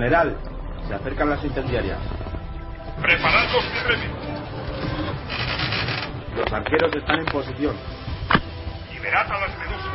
[0.00, 0.34] general,
[0.88, 1.98] se acercan las incendiarias.
[3.02, 4.08] ¡Preparados y ready!
[6.36, 7.76] Los arqueros están en posición.
[8.94, 9.90] ¡Liberad a las medusas!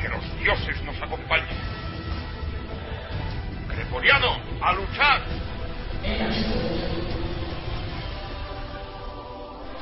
[0.00, 1.58] ¡Que los dioses nos acompañen!
[3.68, 5.20] ¡Creporiano, a luchar!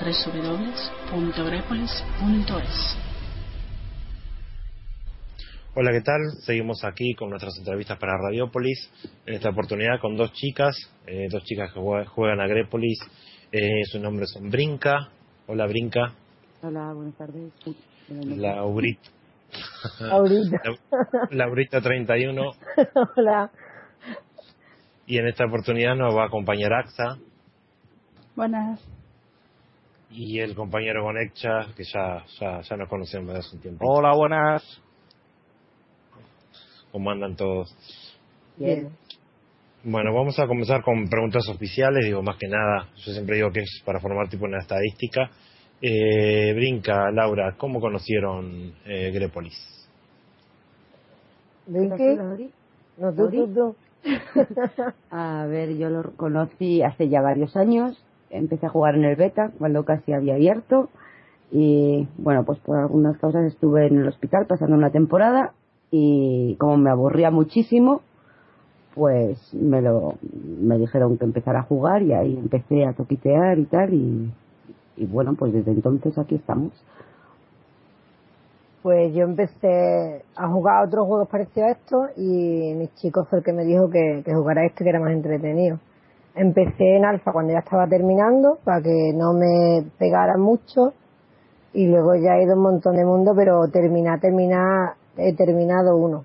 [0.00, 2.96] www.grepolis.es
[5.74, 6.20] Hola, ¿qué tal?
[6.44, 8.90] Seguimos aquí con nuestras entrevistas para Radiopolis.
[9.24, 10.76] En esta oportunidad con dos chicas,
[11.06, 12.98] eh, dos chicas que jue- juegan a Grepolis.
[13.50, 15.08] Eh, sus nombres son Brinca.
[15.46, 16.12] Hola, Brinca.
[16.62, 17.52] Hola, buenas tardes.
[18.08, 19.10] Laurita.
[20.00, 20.60] Laurita.
[21.30, 22.52] Laurita 31.
[23.16, 23.50] Hola.
[25.06, 27.16] Y en esta oportunidad nos va a acompañar Axa
[28.36, 28.80] Buenas.
[30.10, 33.86] y el compañero Goneccha, que ya, ya, ya nos conocemos desde hace un tiempo.
[33.86, 34.62] Hola, buenas.
[36.92, 37.74] ¿Cómo andan todos?
[38.58, 38.90] Bien.
[39.82, 42.04] Bueno, vamos a comenzar con preguntas oficiales.
[42.04, 45.30] Digo, más que nada, yo siempre digo que es para formar tipo una estadística.
[45.80, 49.88] Eh, Brinca, Laura, ¿cómo conocieron eh, Grepolis?
[52.98, 53.76] No, tú, tú, tú.
[55.10, 58.00] A ver, yo lo conocí hace ya varios años.
[58.30, 60.90] Empecé a jugar en el beta cuando casi había abierto.
[61.50, 65.54] Y bueno, pues por algunas causas estuve en el hospital pasando una temporada.
[65.94, 68.00] Y como me aburría muchísimo,
[68.94, 70.14] pues me lo
[70.58, 73.92] me dijeron que empezara a jugar y ahí empecé a toquitear y tal.
[73.92, 74.32] Y,
[74.96, 76.72] y bueno, pues desde entonces aquí estamos.
[78.82, 83.40] Pues yo empecé a jugar a otros juegos parecidos a esto y mi chico fue
[83.40, 85.78] el que me dijo que, que jugara este que era más entretenido.
[86.34, 90.94] Empecé en alfa cuando ya estaba terminando para que no me pegara mucho
[91.74, 96.24] y luego ya he ido un montón de mundo, pero terminar, terminar, he terminado uno.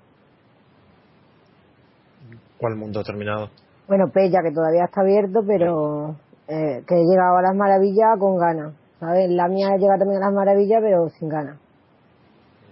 [2.58, 3.50] ¿Cuál mundo ha terminado?
[3.86, 6.16] Bueno, Pella, que todavía está abierto, pero
[6.48, 8.74] eh, que he llegado a las maravillas con ganas.
[9.00, 9.30] ¿Sabes?
[9.30, 11.58] La mía llega también a las maravillas, pero sin ganas.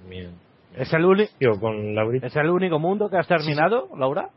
[0.09, 0.33] Bien.
[0.77, 1.05] ¿Es el,
[1.41, 2.27] Digo, con Laurita.
[2.27, 4.29] ¿Es el único mundo que has terminado, Laura?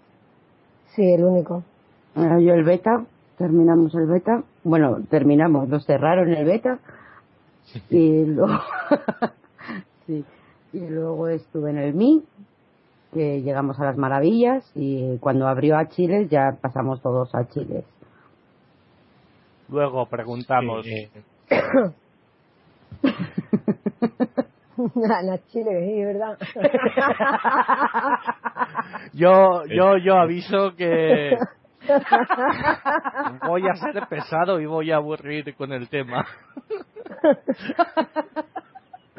[0.96, 1.64] Sí, el único.
[2.16, 3.06] Ahora yo el beta,
[3.38, 4.44] terminamos el beta.
[4.64, 6.80] Bueno, terminamos, nos cerraron el beta.
[7.90, 8.60] Y luego,
[10.08, 10.26] sí,
[10.74, 12.24] y luego estuve en el MI,
[13.14, 14.70] que llegamos a las maravillas.
[14.76, 17.84] Y cuando abrió a Chile, ya pasamos todos a Chile.
[19.70, 20.86] Luego preguntamos.
[20.88, 21.10] Eh,
[24.96, 26.38] La, la Chile, sí, ¿verdad?
[29.14, 31.36] Yo, yo, yo aviso que
[33.46, 36.26] voy a ser pesado y voy a aburrir con el tema.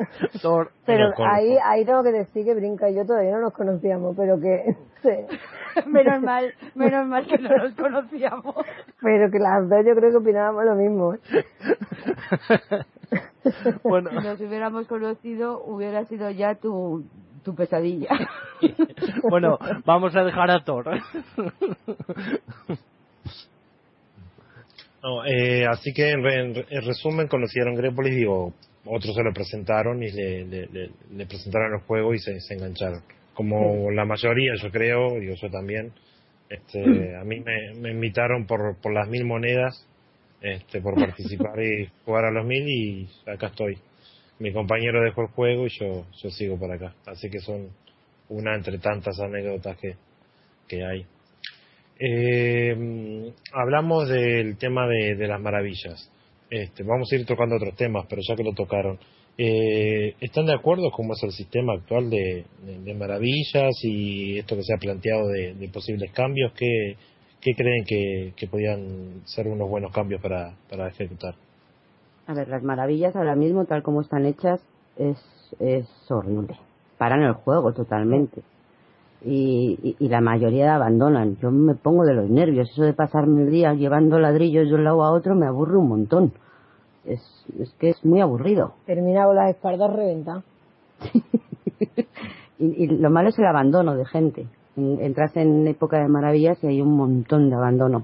[0.43, 4.17] Thor, Pero ahí, ahí tengo que decir que Brinca y yo todavía no nos conocíamos,
[4.17, 5.37] pero que, sí.
[5.87, 8.55] menos mal, menos mal que no nos conocíamos.
[9.01, 11.15] pero que las dos yo creo que opinábamos lo mismo.
[13.85, 17.05] bueno, Si nos hubiéramos conocido, hubiera sido ya tu,
[17.45, 18.09] tu pesadilla.
[19.29, 20.87] bueno, vamos a dejar a Thor.
[25.03, 28.53] no, eh, así que en, re- en re- en resumen conocieron Grepolis, digo,
[28.87, 32.55] otros se lo presentaron y le, le- le- le presentaron el juego y se, se
[32.55, 33.03] engancharon.
[33.35, 35.93] Como la mayoría, yo creo, digo yo también.
[36.49, 39.87] Este, a mí me, me invitaron por, por las mil monedas
[40.41, 43.79] este, por participar y jugar a los mil y acá estoy.
[44.39, 46.95] Mi compañero dejó el juego y yo, yo sigo por acá.
[47.07, 47.69] Así que son
[48.31, 49.95] una entre tantas anécdotas que,
[50.67, 51.07] que hay.
[51.99, 56.11] Eh, hablamos del tema de, de las maravillas.
[56.51, 58.99] Este, vamos a ir tocando otros temas, pero ya que lo tocaron.
[59.39, 62.45] Eh, ¿Están de acuerdo cómo es el sistema actual de,
[62.99, 66.53] maravillas y esto que se ha planteado de, posibles cambios?
[66.53, 66.97] ¿Qué,
[67.55, 71.37] creen que, que podían ser unos buenos cambios para, ejecutar?
[72.27, 74.61] A ver, las maravillas ahora mismo, tal como están hechas,
[74.97, 75.17] es,
[75.61, 76.59] es horrible.
[76.99, 78.43] Paran el juego totalmente.
[79.25, 81.37] Y, y, la mayoría abandonan.
[81.39, 82.71] Yo me pongo de los nervios.
[82.71, 85.89] Eso de pasarme el día llevando ladrillos de un lado a otro me aburre un
[85.89, 86.33] montón.
[87.05, 87.21] Es,
[87.59, 88.75] es que es muy aburrido.
[88.87, 90.45] Termina con las espaldas reventadas.
[92.59, 94.47] Y, y lo malo es el abandono de gente.
[94.77, 98.03] En- Entras en época de maravillas y hay un montón de abandonos.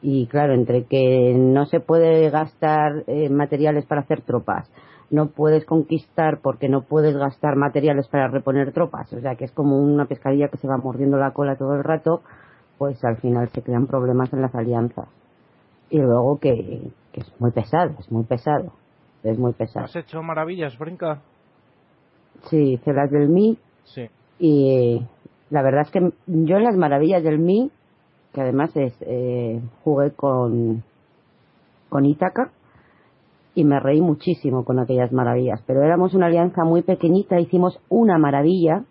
[0.00, 4.70] Y claro, entre que no se puede gastar eh, materiales para hacer tropas,
[5.10, 9.52] no puedes conquistar porque no puedes gastar materiales para reponer tropas, o sea que es
[9.52, 12.22] como una pescadilla que se va mordiendo la cola todo el rato,
[12.78, 15.08] pues al final se crean problemas en las alianzas.
[15.90, 18.72] Y luego que, que es muy pesado, es muy pesado,
[19.22, 19.84] es muy pesado.
[19.86, 21.20] ¿Has hecho maravillas, Brinca?
[22.50, 24.08] Sí, hice las del MI Sí.
[24.40, 25.00] y
[25.50, 27.70] la verdad es que yo en las maravillas del Mi,
[28.32, 30.82] que además es, eh, jugué con,
[31.88, 32.50] con Ítaca,
[33.54, 35.62] y me reí muchísimo con aquellas maravillas.
[35.64, 38.82] Pero éramos una alianza muy pequeñita, hicimos una maravilla,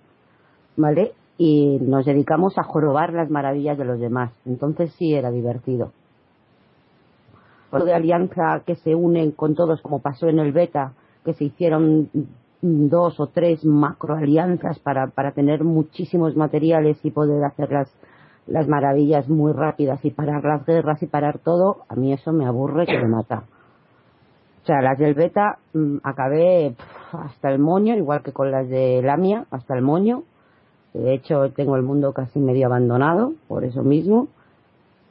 [0.78, 1.12] ¿vale?
[1.38, 4.32] Y nos dedicamos a jorobar las maravillas de los demás.
[4.46, 5.92] Entonces sí era divertido.
[7.80, 10.94] De alianza que se unen con todos, como pasó en el beta,
[11.26, 12.10] que se hicieron
[12.62, 17.92] dos o tres macro alianzas para, para tener muchísimos materiales y poder hacer las,
[18.48, 22.46] las maravillas muy rápidas y parar las guerras y parar todo, a mí eso me
[22.46, 23.44] aburre que me mata.
[24.64, 26.76] O sea, las del beta mm, acabé
[27.12, 30.24] hasta el moño, igual que con las de Lamia, hasta el moño.
[30.94, 34.30] De hecho, tengo el mundo casi medio abandonado, por eso mismo.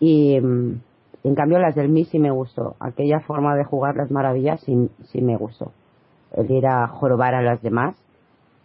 [0.00, 0.80] Y mm,
[1.24, 2.74] en cambio las del Mi sí me gustó.
[2.80, 5.72] Aquella forma de jugar las maravillas sí, sí me gustó.
[6.32, 7.96] El ir a jorobar a las demás.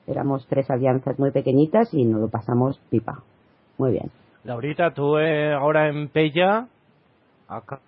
[0.07, 3.19] Éramos tres alianzas muy pequeñitas y nos lo pasamos pipa.
[3.77, 4.09] Muy bien.
[4.43, 6.67] Laurita, tú eh, ahora en Pella,
[7.49, 7.79] acá,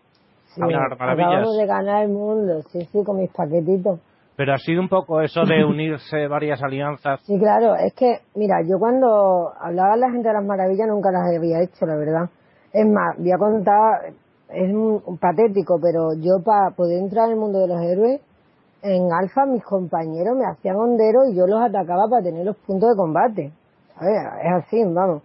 [0.54, 1.02] Sí, a maravillas.
[1.02, 4.00] acabamos de ganar el mundo, sí, sí, con mis paquetitos.
[4.36, 7.22] Pero ha sido un poco eso de unirse varias alianzas.
[7.22, 11.22] Sí, claro, es que, mira, yo cuando hablaba la gente de las maravillas nunca las
[11.38, 12.30] había hecho, la verdad.
[12.74, 14.14] Es más, voy a contar,
[14.50, 18.22] es un, patético, pero yo para poder entrar en el mundo de los héroes,
[18.82, 22.90] en Alfa mis compañeros me hacían hondero y yo los atacaba para tener los puntos
[22.90, 23.52] de combate.
[23.98, 24.16] ¿Sabes?
[24.44, 25.22] Es así, vamos.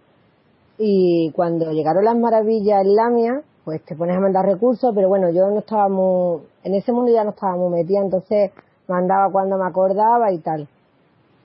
[0.77, 5.29] Y cuando llegaron las maravillas en Lamia, pues te pones a mandar recursos, pero bueno,
[5.29, 8.51] yo no estaba muy, en ese mundo ya no estaba muy metida, entonces
[8.87, 10.67] mandaba cuando me acordaba y tal.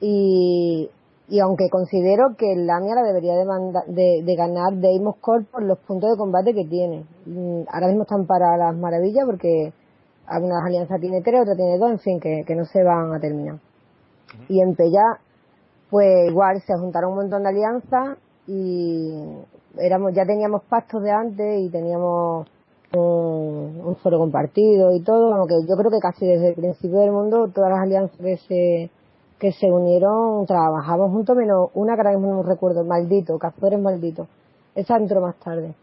[0.00, 0.90] Y,
[1.30, 5.62] y aunque considero que el Lamia la debería de, manda- de, de ganar Deimos por
[5.62, 7.04] los puntos de combate que tiene.
[7.26, 9.72] Mm, Ahora mismo están para las maravillas porque
[10.26, 13.20] algunas alianzas tiene tres, otra tiene dos, en fin, que, que no se van a
[13.20, 13.56] terminar.
[14.48, 15.18] Y en Pella,
[15.88, 19.22] pues igual se juntaron un montón de alianzas y
[19.78, 22.46] éramos ya teníamos pactos de antes y teníamos
[22.92, 27.12] un, un foro compartido y todo, aunque yo creo que casi desde el principio del
[27.12, 28.90] mundo todas las alianzas que se
[29.40, 34.28] que se unieron trabajamos juntos menos una que no recuerdo, maldito, Cazadores maldito.
[34.74, 35.74] Esa entró más tarde.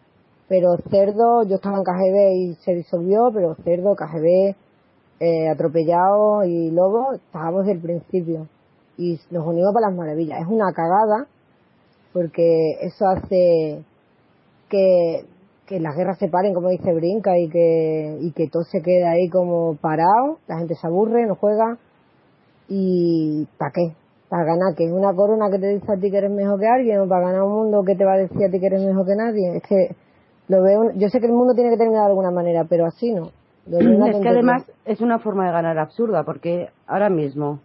[0.48, 4.56] Pero Cerdo, yo estaba en KGB y se disolvió, pero Cerdo, KGB,
[5.20, 8.48] eh, Atropellado y Lobo, estábamos desde el principio.
[8.96, 10.40] Y nos unimos para las maravillas.
[10.40, 11.28] Es una cagada,
[12.14, 13.84] porque eso hace
[14.70, 15.26] que,
[15.66, 19.06] que las guerras se paren, como dice Brinca, y que, y que todo se quede
[19.06, 21.78] ahí como parado, la gente se aburre, no juega,
[22.68, 23.94] y ¿para qué?
[24.30, 26.68] Para ganar, que es una corona que te dice a ti que eres mejor que
[26.68, 28.84] alguien, o para ganar un mundo que te va a decir a ti que eres
[28.84, 29.58] mejor que nadie.
[29.58, 29.96] Es que
[30.50, 33.12] lo veo, yo sé que el mundo tiene que terminar de alguna manera, pero así
[33.14, 33.30] no.
[33.68, 37.60] Lo veo una Es que además es una forma de ganar absurda, porque ahora mismo,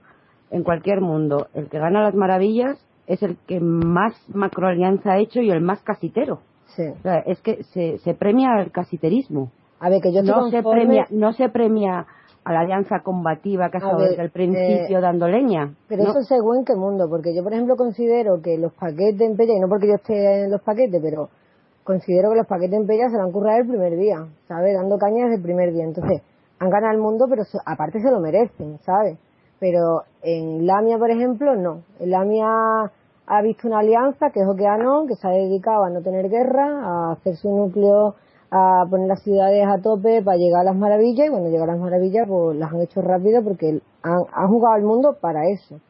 [0.50, 5.40] en cualquier mundo, el que gana las maravillas es el que más macroalianza ha hecho
[5.40, 6.40] y el más casitero.
[6.76, 6.84] Sí.
[6.86, 9.50] O sea, es que se, se premia el casiterismo.
[9.80, 12.06] A ver, que yo No se, premia, no se premia
[12.44, 15.74] a la alianza combativa que ha estado desde el principio eh, dando leña.
[15.88, 16.10] Pero ¿no?
[16.10, 19.60] eso según qué mundo, porque yo, por ejemplo, considero que los paquetes en Pella, y
[19.60, 21.28] no porque yo esté en los paquetes, pero
[21.84, 24.74] considero que los paquetes en Pella se van a currar el primer día, ¿sabes?
[24.74, 25.84] Dando caña desde el primer día.
[25.84, 26.22] Entonces,
[26.58, 29.18] han ganado el mundo, pero aparte se lo merecen, ¿sabes?
[29.60, 31.82] Pero en Lamia, por ejemplo, no.
[32.00, 32.46] En Lamia
[33.26, 36.82] ha visto una alianza que es Okeanon, que se ha dedicado a no tener guerra,
[36.82, 38.16] a hacer su núcleo,
[38.54, 41.72] a poner las ciudades a tope para llegar a las maravillas, y cuando llegan a
[41.72, 45.80] las maravillas, pues las han hecho rápido porque han, han jugado al mundo para eso.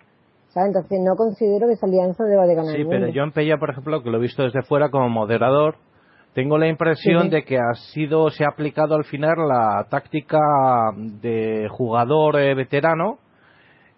[0.50, 0.68] ¿Sabes?
[0.68, 3.56] Entonces no considero que esa alianza deba de ganar Sí, el pero yo en Pella,
[3.58, 5.76] por ejemplo, que lo he visto desde fuera como moderador,
[6.34, 7.28] tengo la impresión Sí.
[7.30, 10.38] de que ha sido, se ha aplicado al final la táctica
[10.96, 13.16] de jugador eh, veterano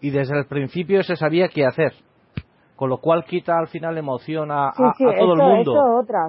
[0.00, 1.92] y desde el principio se sabía qué hacer.
[2.76, 5.42] Con lo cual quita al final emoción a, Sí, a- sí, a todo eso, el
[5.56, 5.72] mundo.
[5.72, 6.28] eso es otra.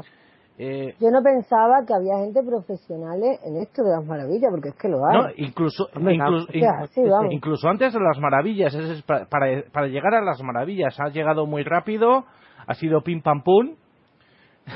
[0.57, 4.75] Eh, Yo no pensaba que había gente profesional en esto de las maravillas, porque es
[4.75, 5.17] que lo hay.
[5.17, 7.33] no, incluso, incluso, o sea, sí, vamos.
[7.33, 11.09] incluso antes de las maravillas, es- es pa- para, para llegar a las maravillas, ha
[11.09, 12.23] llegado muy rápido,
[12.67, 13.75] ha sido pim pam pum,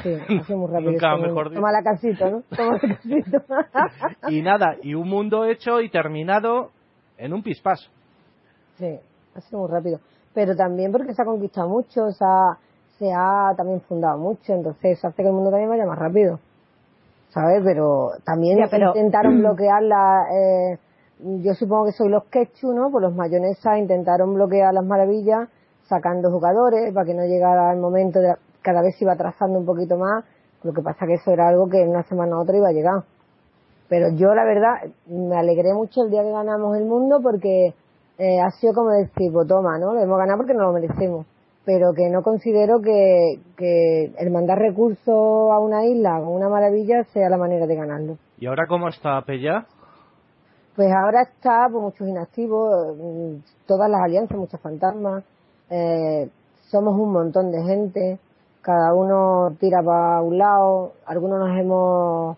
[0.03, 0.91] Sí, ha sido muy rápido.
[0.91, 1.51] Nunca mejor.
[1.51, 2.43] Toma la casita, ¿no?
[2.55, 3.43] Toma la casita.
[4.29, 6.69] y nada, y un mundo hecho y terminado
[7.17, 7.89] en un pispás.
[8.77, 8.99] Sí,
[9.33, 9.99] ha sido muy rápido.
[10.35, 12.57] Pero también porque se ha conquistado mucho, se ha,
[12.99, 16.39] se ha también fundado mucho, entonces eso hace que el mundo también vaya más rápido.
[17.29, 17.61] ¿Sabes?
[17.63, 20.25] Pero también Ya, pero- intentaron bloquear la...
[20.31, 20.77] Eh,
[21.41, 22.91] yo supongo que soy los Quechu, ¿no?
[22.91, 25.49] Pues los mayonesas intentaron bloquear las maravillas
[25.87, 28.35] sacando jugadores para que no llegara el momento de...
[28.61, 30.25] Cada vez se iba trazando un poquito más,
[30.63, 32.73] lo que pasa que eso era algo que en una semana u otra iba a
[32.73, 33.03] llegar.
[33.87, 37.73] Pero yo, la verdad, me alegré mucho el día que ganamos el mundo porque
[38.17, 39.93] eh, ha sido como decir, pues toma, ¿no?
[39.93, 41.25] Lo hemos ganado porque no lo merecemos.
[41.65, 47.03] Pero que no considero que, que el mandar recursos a una isla con una maravilla
[47.13, 48.17] sea la manera de ganarlo.
[48.37, 49.65] ¿Y ahora cómo está Pella?
[50.75, 53.35] Pues ahora está pues, muchos inactivos, mm,
[53.67, 55.23] todas las alianzas, muchos fantasmas,
[55.69, 56.29] eh,
[56.69, 58.19] somos un montón de gente,
[58.61, 62.37] cada uno tira para un lado, algunos nos hemos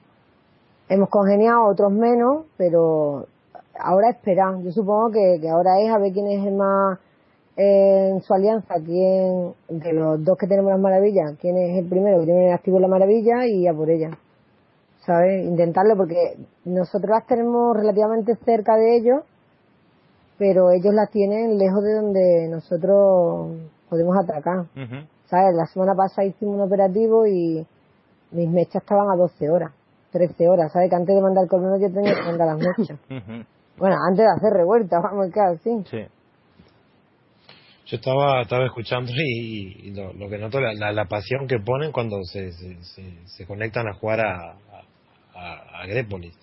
[0.89, 3.25] hemos congeniado, otros menos, pero
[3.79, 4.59] ahora esperar.
[4.61, 6.99] Yo supongo que, que ahora es a ver quién es el más
[7.55, 12.20] en su alianza, quién de los dos que tenemos las maravillas, quién es el primero
[12.20, 14.12] que tiene activo la maravilla y a por ella.
[15.05, 15.46] ¿Sabes?
[15.46, 19.24] Intentarlo porque nosotros las tenemos relativamente cerca de ellos,
[20.38, 23.58] pero ellos las tienen lejos de donde nosotros
[23.89, 24.60] podemos atacar.
[24.60, 25.05] Ujú.
[25.25, 25.55] ¿Sabes?
[25.55, 27.65] La semana pasada hicimos un operativo y
[28.31, 29.72] mis mechas estaban a 12 horas,
[30.12, 30.72] 13 horas.
[30.72, 30.89] ¿Sabes?
[30.89, 33.00] Que antes de mandar el colono yo tenía que mandar las mechas.
[33.10, 33.43] Ujú.
[33.77, 35.84] Bueno, antes de hacer revuelta, vamos, claro, sí.
[35.89, 36.05] Sí.
[37.91, 41.60] Yo estaba, estaba escuchando y, y lo, lo que noto, la, la, la pasión que
[41.60, 44.55] ponen cuando se, se, se, se conectan a jugar a,
[45.36, 46.33] a, a Grépolis.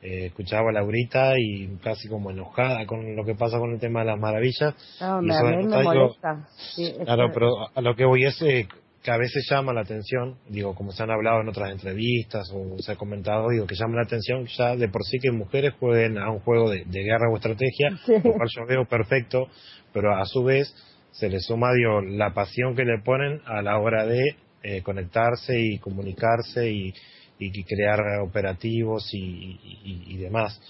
[0.00, 4.00] Eh, escuchaba a Laurita y casi como enojada con lo que pasa con el tema
[4.00, 4.74] de las maravillas.
[5.00, 6.48] No, Y me, a mí me molesta.
[6.74, 8.66] Sí, Claro, que- pero a lo que voy es eh,
[9.02, 12.78] que a veces llama la atención, digo, como se han hablado en otras entrevistas o
[12.78, 16.16] se ha comentado, digo, que llama la atención ya de por sí que mujeres jueguen
[16.16, 18.12] a un juego de, de guerra o estrategia, Sí.
[18.24, 19.48] lo cual yo veo perfecto,
[19.92, 20.74] pero a su vez
[21.14, 24.22] se le suma, digo, la pasión que le ponen a la hora de
[24.62, 26.92] eh, conectarse y comunicarse y,
[27.38, 30.60] y, crear operativos y, y- y demás.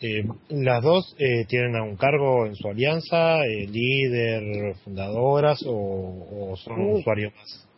[0.00, 5.72] Eh, las dos eh, tienen a un cargo en su alianza, eh, líder, fundadoras o,
[5.72, 7.68] o son usuarios más.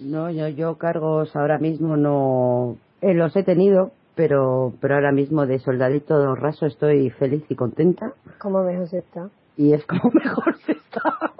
[0.00, 5.46] No, yo, yo cargos ahora mismo no eh, los he tenido, pero pero ahora mismo
[5.46, 9.28] de soldadito raso estoy feliz y contenta ¿Cómo mejor se está?
[9.56, 11.32] y es como mejor se está.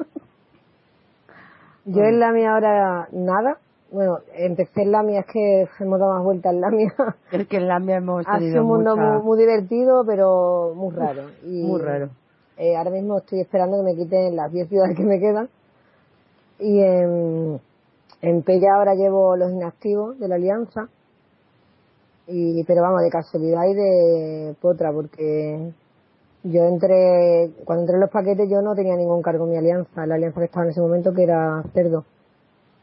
[1.85, 3.59] Yo en la mía ahora nada.
[3.91, 6.93] Bueno, empecé en la mía, es que hemos dado más vueltas en la mía.
[7.33, 10.05] Es que en la mía hemos Ha tenido sido un mundo mucha- muy, muy divertido,
[10.07, 11.25] pero muy raro.
[11.45, 12.09] Y, muy raro.
[12.57, 15.49] eh, ahora mismo estoy esperando que me quiten las 10 ciudades que me quedan.
[16.59, 17.61] Y en,
[18.23, 20.89] en Pella ahora llevo los inactivos de la alianza.
[22.29, 25.73] Y, pero vamos, de casualidad y de potra, porque
[26.45, 30.07] yo entré, cuando entré en los paquetes yo no tenía ningún cargo en mi alianza,
[30.07, 32.05] la alianza que estaba en ese momento que era cerdo.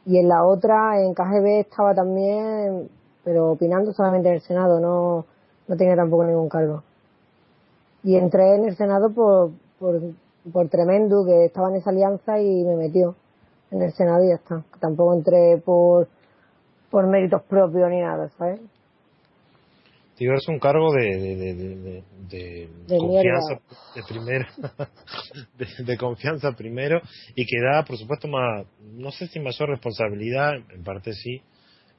[0.06, 2.89] Y en la otra, en KGB estaba también,
[3.24, 5.25] pero opinando solamente en el Senado, no,
[5.68, 6.84] no tenía tampoco ningún cargo.
[8.04, 10.00] Y entré en el Senado por, por,
[10.51, 13.16] por tremendo, que estaba en esa alianza y me metió
[13.72, 14.63] en el Senado y ya está.
[14.80, 16.08] Tampoco entré por,
[16.89, 18.62] por méritos propios ni nada, ¿sabes?
[20.19, 23.59] Digo, es un cargo de, de, de, de, de- confianza
[23.95, 24.45] de primero,
[25.85, 27.01] de, confianza primero
[27.35, 31.41] y que da, por supuesto, más, no sé si mayor responsabilidad, en parte sí,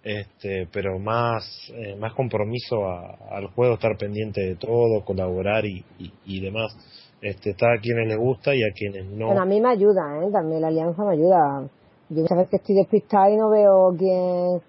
[0.02, 5.84] este, pero más, eh, más compromiso a- al juego, estar pendiente de todo, colaborar y,
[5.98, 6.72] y, y demás.
[7.22, 9.30] Este, está a quienes les gusta y a quienes no.
[9.38, 10.30] A mí me ayuda, ¿eh?
[10.32, 11.68] También la alianza me ayuda.
[12.08, 14.62] Yo muchas veces estoy despistada y no veo quién,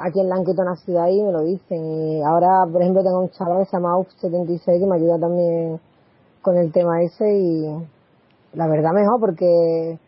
[0.00, 1.84] a quién le han quitado una ciudad y me lo dicen.
[1.84, 5.80] Y ahora, por ejemplo, tengo un chaval que se llama UF76 que me ayuda también
[6.42, 7.66] con el tema ese y
[8.54, 9.98] la verdad mejor porque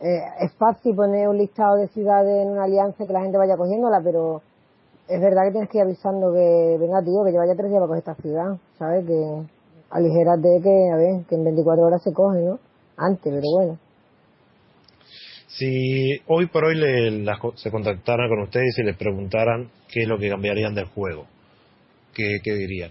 [0.00, 3.56] eh, es fácil poner un listado de ciudades en una alianza que la gente vaya
[3.56, 4.42] cogiéndola, pero
[5.08, 7.80] es verdad que tienes que ir avisando que venga tío, que yo vaya tres días
[7.80, 9.06] para coger esta ciudad, ¿sabes?
[9.06, 9.42] Que
[9.90, 12.58] aligérate que, a ver, que en 24 horas se coge, ¿no?
[12.96, 13.78] Antes, pero bueno.
[15.58, 20.02] Si hoy por hoy le, las co- se contactaran con ustedes y les preguntaran qué
[20.02, 21.26] es lo que cambiarían del juego,
[22.14, 22.90] ¿qué, qué dirían?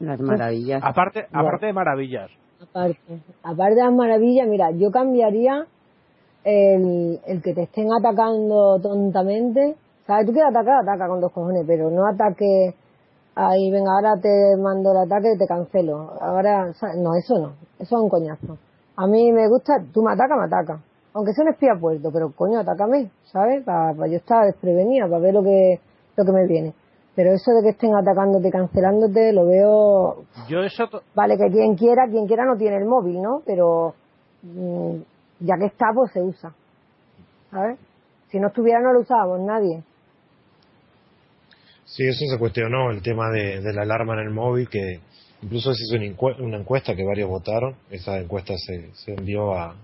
[0.00, 0.82] Las maravillas.
[0.84, 2.30] Aparte, aparte de maravillas.
[2.60, 2.98] Aparte,
[3.42, 5.66] aparte de las maravillas, mira, yo cambiaría
[6.44, 9.76] el, el que te estén atacando tontamente.
[10.06, 10.26] ¿Sabes?
[10.26, 12.74] Tú quieres atacar, ataca con dos cojones, pero no ataque
[13.36, 16.10] ahí, venga, ahora te mando el ataque y te cancelo.
[16.20, 16.96] Ahora, ¿sabes?
[16.96, 18.58] no, eso no, eso es un coñazo.
[18.96, 20.80] A mí me gusta, tú me atacas, me atacas.
[21.12, 23.64] Aunque sea un espía puerto, pero coño, atácame, ¿sabes?
[23.64, 25.80] Para yo estar desprevenida, para ver lo que,
[26.16, 26.72] lo que me viene.
[27.16, 32.08] Pero eso de que estén atacándote, cancelándote, lo veo Yo eso, Vale, que quien quiera,
[32.08, 33.42] quien quiera no tiene el móvil, ¿no?
[33.44, 33.94] Pero
[34.42, 34.96] mm,
[35.40, 36.54] ya que está, pues se usa.
[37.50, 37.78] ¿Sabes?
[38.30, 39.82] Si no estuviera, no lo usábamos nadie.
[41.84, 45.00] Sí, eso se cuestionó, el tema de, de la alarma en el móvil, que
[45.42, 49.74] incluso se hizo una encuesta que varios votaron, esa encuesta se, se envió a,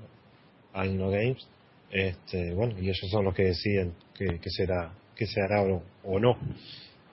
[0.77, 1.47] a InnoGames,
[1.91, 5.83] este, bueno, y ellos son los que deciden que, que será, que se hará o,
[6.05, 6.37] o no.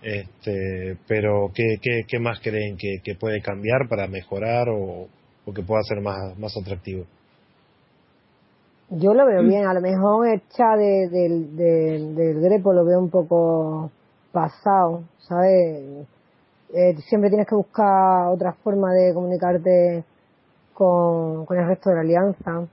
[0.02, 5.08] Este, pero ¿qué, qué, qué más creen que, que puede cambiar para mejorar o,
[5.46, 7.06] o que pueda ser más, más atractivo?
[8.90, 12.86] Yo lo veo bien, a lo mejor el chat de- del, del, del Grepo lo
[12.86, 13.90] veo un poco
[14.32, 16.06] pasado, ¿sabes?
[16.74, 20.04] Eh, siempre tienes que buscar otra forma de comunicarte
[20.74, 22.68] con, con el resto de la alianza,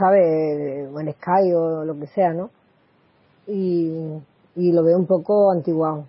[0.00, 0.88] ¿sabes?
[0.92, 2.50] O en Sky o lo que sea, ¿no?
[3.46, 4.18] Y,
[4.56, 6.06] y lo veo un poco antiguado.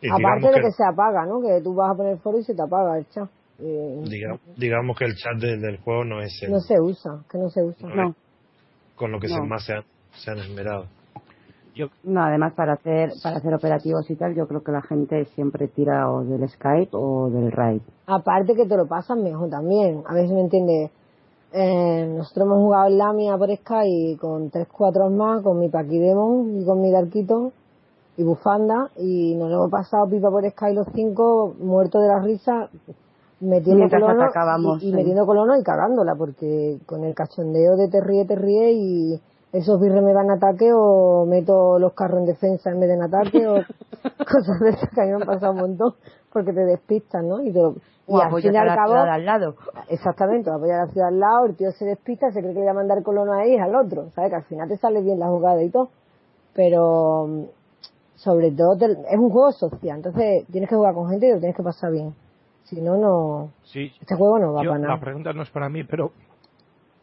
[0.00, 1.40] Y Aparte de que- que se apaga, ¿no?
[1.40, 3.28] Que tú vas a poner foro y se te apaga el chat.
[3.60, 7.22] Eh, diga- digamos que el chat del, del juego no es el, no se usa,
[7.30, 7.88] que no se usa.
[7.94, 8.14] No,
[8.96, 9.44] con lo que se no.
[9.46, 10.86] más se han, se han esmerado.
[12.02, 15.68] no, además para hacer para hacer operativos y tal, yo creo que la gente siempre
[15.68, 17.82] tira o del Skype o del Raid.
[18.06, 20.02] Aparte que te lo pasan mejor también.
[20.08, 20.90] A ver si me entiendes.
[21.54, 26.60] Eh, nosotros hemos jugado en Lamia por Sky con tres cuatro más, con mi Paquidemon
[26.60, 27.52] y con mi Darquito
[28.16, 32.20] y Bufanda, y nos lo hemos pasado pipa por Sky los cinco, muertos de la
[32.20, 32.70] risa,
[33.40, 34.32] metiendo colonos
[34.82, 34.96] y, y sí.
[34.96, 39.20] metiendo colonos y cagándola, porque con el cachondeo de te ríe, te ríe y
[39.52, 42.94] esos birres me van a ataque o meto los carros en defensa en vez de
[42.94, 43.56] en ataque o
[44.32, 45.94] cosas de esas que a mí me han pasado un montón
[46.32, 47.42] porque te despistan, ¿no?
[47.42, 47.74] Y, te lo-
[48.08, 49.54] y al apoyas fin y a al la cabo, ciudad al lado.
[49.88, 52.64] exactamente, apoyar a la ciudad al lado, el tío se despista, se cree que le
[52.66, 54.30] va a mandar colono a él al otro, ¿sabes?
[54.30, 55.90] Que al final te sale bien la jugada y todo,
[56.54, 57.46] pero
[58.14, 61.38] sobre todo te- es un juego social, entonces tienes que jugar con gente y lo
[61.38, 62.14] tienes que pasar bien.
[62.64, 64.94] Si no, no, Sí, este juego no va Yo- para nada.
[64.94, 66.12] la pregunta no es para mí, pero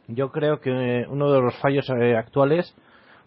[0.08, 2.74] yo creo que uno de los fallos eh, actuales,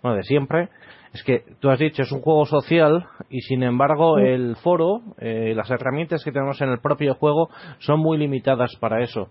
[0.03, 0.69] bueno, de siempre,
[1.13, 5.53] es que tú has dicho es un juego social y sin embargo el foro, eh,
[5.55, 9.29] las herramientas que tenemos en el propio juego son muy limitadas para eso.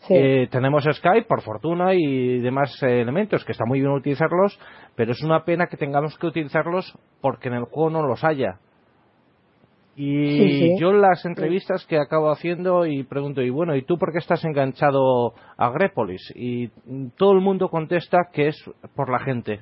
[0.00, 0.14] Sí.
[0.16, 4.58] Eh, tenemos Skype, por fortuna, y demás eh, elementos que está muy bien utilizarlos,
[4.96, 8.58] pero es una pena que tengamos que utilizarlos porque en el juego no los haya.
[9.94, 10.76] Y Sí, sí.
[10.80, 14.18] yo en las entrevistas que acabo haciendo y pregunto, y bueno, ¿y tú por qué
[14.18, 16.32] estás enganchado a Grepolis?
[16.34, 19.60] Y mm, todo el mundo contesta que es por la gente.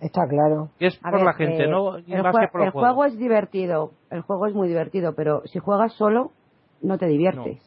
[0.00, 0.68] Está claro.
[0.78, 2.72] Es A por ver, la gente, eh, no el, más jue- que por el, el
[2.72, 6.30] juego es divertido, el juego es muy divertido, pero si juegas solo
[6.82, 7.60] no te diviertes.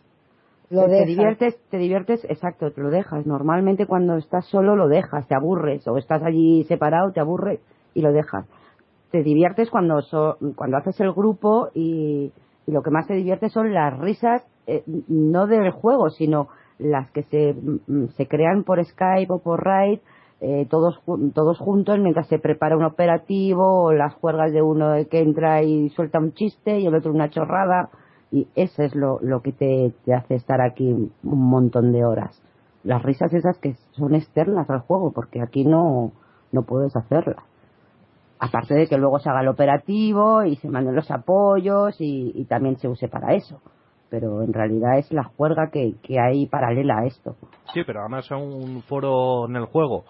[0.69, 1.07] Lo te, te dejas.
[1.07, 3.27] diviertes, te diviertes, exacto, te lo dejas.
[3.27, 7.59] Normalmente cuando estás solo lo dejas, te aburres, o estás allí separado, te aburres
[7.93, 8.47] y lo dejas.
[9.11, 12.31] Te diviertes cuando so- cuando haces el grupo y,
[12.65, 16.47] y lo que más te divierte son las risas, eh, no del juego, sino
[16.79, 19.99] las que se, mm, se crean por Skype o por Raid,
[20.45, 20.99] eh, todos,
[21.33, 25.89] todos juntos mientras se prepara un operativo, o las juergas de uno que entra y
[25.91, 27.89] suelta un chiste y el otro una chorrada
[28.29, 32.41] y eso es lo, lo que te, hace estar aquí un montón de horas.
[32.83, 36.11] Las risas esas que son externas al juego, porque aquí no,
[36.51, 37.45] no puedes hacerlas.
[38.39, 42.43] Aparte de que luego se haga el operativo y se manden los apoyos y, y
[42.45, 43.61] también se use para eso.
[44.09, 47.37] Pero en realidad es la juerga que, que hay paralela a esto.
[47.73, 50.03] Sí, pero además es un foro en el juego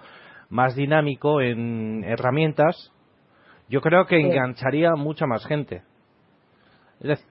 [0.54, 2.92] más dinámico en herramientas.
[3.70, 4.22] Yo creo que Sí.
[4.24, 5.82] engancharía mucha más gente.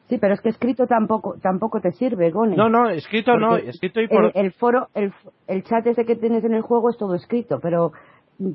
[0.08, 2.56] Sí, pero es que escrito tampoco tampoco te sirve, Gone.
[2.56, 4.24] no, no, escrito no, escrito y por...
[4.26, 5.14] el, el foro, el,
[5.46, 7.92] el chat ese que tienes en el juego es todo escrito, pero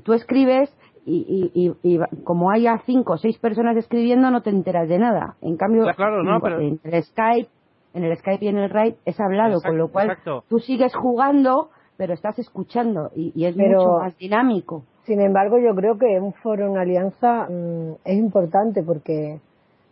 [0.03, 0.69] tú escribes
[1.07, 4.99] y, y, y, y como haya cinco o seis personas escribiendo no te enteras de
[4.99, 5.37] nada.
[5.41, 7.49] En cambio, claro, no, pero- en el Skype,
[7.95, 10.43] en el Skype y en el Raid es hablado, Exacto, con lo cual exacto.
[10.49, 14.83] tú sigues jugando, pero estás escuchando y, y es Pero- mucho más dinámico.
[15.05, 19.39] Sin embargo, yo creo que un foro, una alianza, mm, es importante porque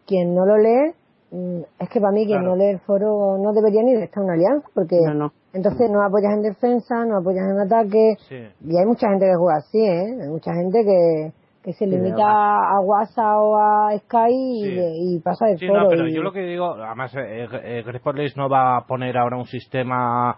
[0.06, 0.91] quien no lo lee,
[1.32, 2.56] mm, es que para mí quien Claro.
[2.56, 5.32] no lee el foro no debería ni estar en una alianza porque No, no.
[5.54, 8.36] entonces no apoyas en defensa, no apoyas en ataque Sí.
[8.70, 10.18] y hay mucha gente que juega así, ¿eh?
[10.24, 11.32] Hay mucha gente que,
[11.63, 15.15] que se limita a WhatsApp o a Sky y, Sí.
[15.15, 15.84] y pasa de Sí, foro.
[15.84, 19.18] no, pero y- yo lo que digo, además, eh, eh, Grepolis no va a poner
[19.18, 20.36] ahora un sistema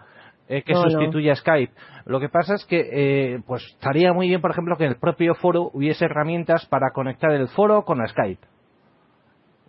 [0.48, 0.90] eh, que No, no.
[0.90, 1.72] sustituya a Skype.
[2.06, 4.98] Lo que pasa es que, eh, pues, estaría muy bien, por ejemplo, que en el
[4.98, 8.46] propio foro hubiese herramientas para conectar el foro con Skype,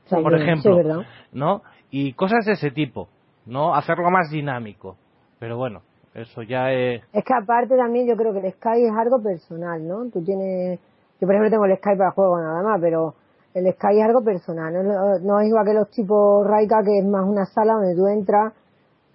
[0.10, 1.04] por ejemplo.
[1.34, 1.62] ¿no?
[1.92, 3.10] Y cosas de ese tipo,
[3.46, 3.76] ¿no?
[3.76, 4.96] Hacerlo más dinámico.
[5.40, 5.82] Pero bueno,
[6.14, 7.02] eso ya es...
[7.14, 10.10] Es que aparte también yo creo que el Skype es algo personal, ¿no?
[10.12, 10.80] Tú tienes,
[11.20, 13.16] yo por ejemplo tengo el Skype para juego nada más, pero
[13.54, 17.06] el Skype es algo personal, no, no es igual que los tipos Raika que es
[17.06, 18.54] más una sala donde tú entras,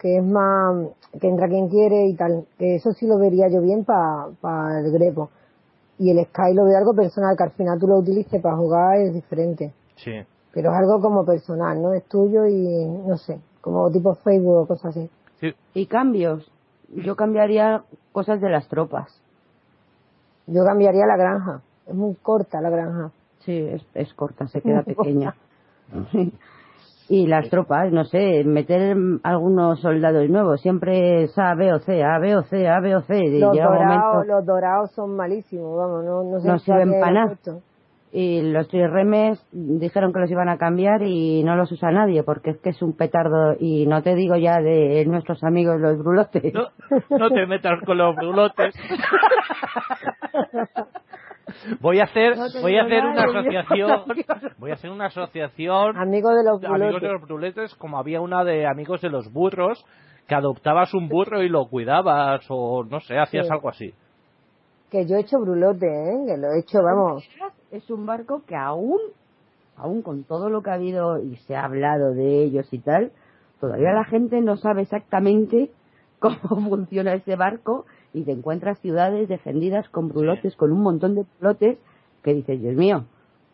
[0.05, 0.87] que es más,
[1.19, 4.93] que entra quien quiere y tal, que eso sí lo vería yo bien para el
[4.93, 5.31] Grepo.
[5.99, 8.99] Y el Skype lo veo algo personal, que al final tú lo utilices para jugar
[8.99, 10.13] es diferente, Sí.
[10.53, 11.95] pero es algo como personal, ¿no?
[11.95, 15.09] Es tuyo y no sé, como tipo Facebook o cosas así.
[15.41, 16.51] Sí, Y cambios.
[16.95, 19.09] Yo cambiaría cosas de las tropas.
[20.47, 23.11] Yo cambiaría la granja, es muy corta la granja.
[23.47, 25.35] Sí, es, es corta, se queda pequeña.
[27.09, 32.03] Y las tropas, no sé, meter algunos soldados nuevos, siempre es A, B o C,
[32.03, 33.19] A, B o C, A, B o C.
[33.19, 37.37] y Los dorados, momento- los dorados son malísimos, vamos, no, no sé No sirven nada.
[38.11, 42.51] y los trirremes dijeron que los iban a cambiar y no los usa nadie porque
[42.51, 46.55] es que es un petardo y no te digo ya de nuestros amigos los brulotes.
[46.55, 46.69] No,
[47.19, 48.75] no te metas con los brulotes.
[51.81, 54.03] Voy a hacer, No voy a hacer una asociación,
[54.59, 58.45] voy a hacer una asociación Amigos de los amigos de los bruletes, como había una
[58.45, 59.85] de amigos de los burros,
[60.27, 63.53] que adoptabas un burro y lo cuidabas, o no sé, hacías Sí.
[63.53, 63.95] algo así.
[64.91, 66.25] Que yo he hecho brulote, ¿eh?
[66.27, 67.29] Que lo he hecho, vamos.
[67.71, 69.01] Es un barco que aún,
[69.77, 73.13] aún con todo lo que ha habido y se ha hablado de ellos y tal,
[73.61, 75.71] todavía la gente no sabe exactamente
[76.21, 81.25] cómo funciona ese barco y te encuentras ciudades defendidas con brulotes, con un montón de
[81.39, 81.79] brulotes
[82.23, 83.05] que dices, Dios mío,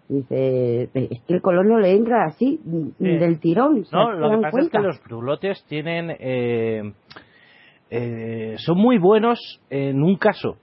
[0.09, 2.61] dice, es que el colono le entra así,
[2.99, 3.85] del tirón.
[3.85, 6.93] ¿se No, lo que pasa es que los brulotes tienen, eh,
[7.91, 10.57] eh, son muy buenos en un caso.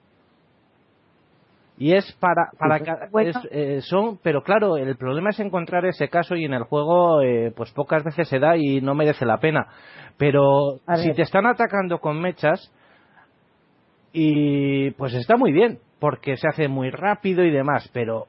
[1.79, 3.29] Y es para, para Sí, bueno.
[3.29, 7.21] es, eh, son, pero claro, el problema es encontrar ese caso y en el juego,
[7.21, 9.67] eh, pues pocas veces se da y no merece la pena.
[10.17, 12.71] Pero si te están atacando con mechas,
[14.19, 18.25] y pues está muy bien, porque se hace muy rápido y demás, pero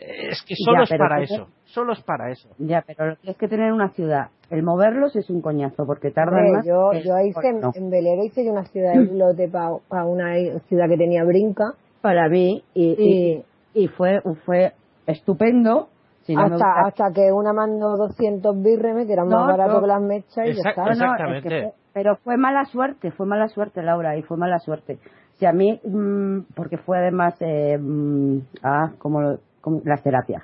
[0.00, 2.48] es que solo Ya, es para eso, solo es para eso.
[2.58, 4.30] Ya, pero lo que tienes que tener una ciudad.
[4.50, 6.66] El moverlos es un coñazo porque tardan Hombre, más.
[6.66, 7.70] yo, yo hice en, no.
[7.74, 10.34] en Velero hice yo una ciudad de lote para una
[10.68, 14.72] ciudad que tenía brinca para mí y, y, y fue fue
[15.06, 15.88] estupendo
[16.26, 19.48] si no me hasta, gusta- hasta que una mandó 200 birremes que eran No, más
[19.56, 19.80] baratos no.
[19.82, 20.84] que las mechas y ya está.
[20.84, 21.48] No, no, es que Exactamente.
[21.48, 24.98] fue- pero fue mala suerte fue mala suerte Laura y fue mala suerte
[25.38, 30.42] si a mí mm, porque fue además eh, mm, ah como, lo- como las terapias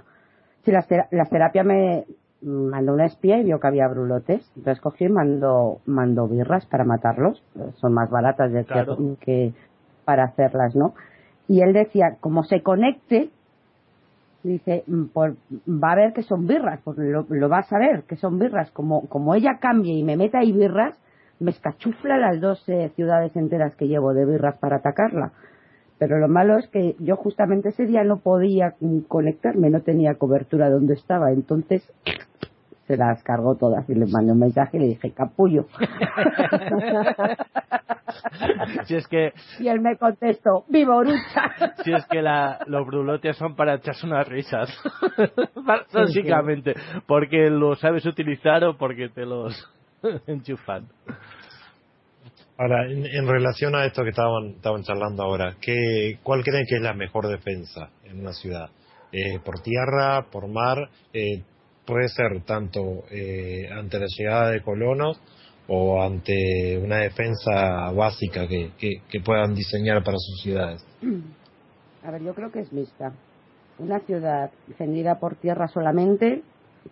[0.65, 2.05] si las tera- las terapias me
[2.43, 6.85] mandó una espía y vio que había brulotes entonces cogió y mandó mandó birras para
[6.85, 7.43] matarlos
[7.75, 8.97] son más baratas de que- Claro.
[9.21, 9.53] que
[10.07, 10.95] para hacerlas no
[11.49, 13.31] y él decía como se conecte
[14.43, 18.05] dice mm, por- va a ver que son birras porque lo, lo vas a ver
[18.05, 18.71] que son birras.
[18.71, 20.99] Como como ella cambie y me meta ahí birras
[21.43, 25.33] me escachufla las dos eh, ciudades enteras que llevo de birras para atacarla.
[25.99, 30.15] Pero lo malo es que yo justamente ese día no podía mm, conectarme no tenía
[30.15, 31.33] cobertura donde estaba.
[31.33, 31.83] Entonces
[32.87, 35.67] se las cargó todas y le mandé un mensaje y le dije capullo
[38.85, 43.37] Si es que y él me contestó viva Orucha Si es que la, los brulotes
[43.37, 44.69] son para echarse unas risas.
[45.93, 46.75] Básicamente.
[47.07, 49.55] Porque lo sabes utilizar o porque te los
[50.27, 50.89] enchufan.
[52.59, 56.77] Ahora, en, en relación a esto que estaban, estaban charlando ahora, ¿qué, ¿cuál creen que
[56.77, 58.71] es la mejor defensa en una ciudad?
[59.11, 60.89] Eh, ¿Por tierra, por mar?
[61.13, 61.43] Eh,
[61.87, 65.21] puede ser tanto eh, ante la llegada de colonos
[65.69, 70.85] o ante una defensa básica que, que, puedan diseñar para sus ciudades.
[72.05, 73.13] A ver, yo creo que es mixta.
[73.79, 76.43] Una ciudad defendida por tierra solamente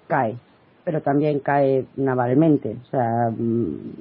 [0.07, 0.37] cae,
[0.85, 2.77] pero también cae navalmente.
[2.83, 3.93] O sea, mm,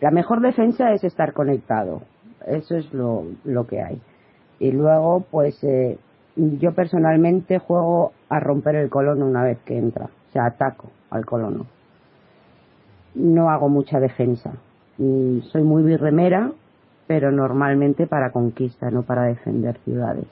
[0.00, 2.02] la mejor defensa es estar conectado.
[2.46, 4.00] Eso es lo, lo que hay.
[4.58, 5.98] Y luego, pues, eh,
[6.36, 10.06] yo personalmente juego a romper el colono una vez que entra.
[10.06, 11.66] O sea, ataco al colono.
[13.14, 14.52] No hago mucha defensa.
[14.98, 16.52] Mm, Soy muy birremera,
[17.06, 20.26] pero normalmente para conquista, no para defender ciudades.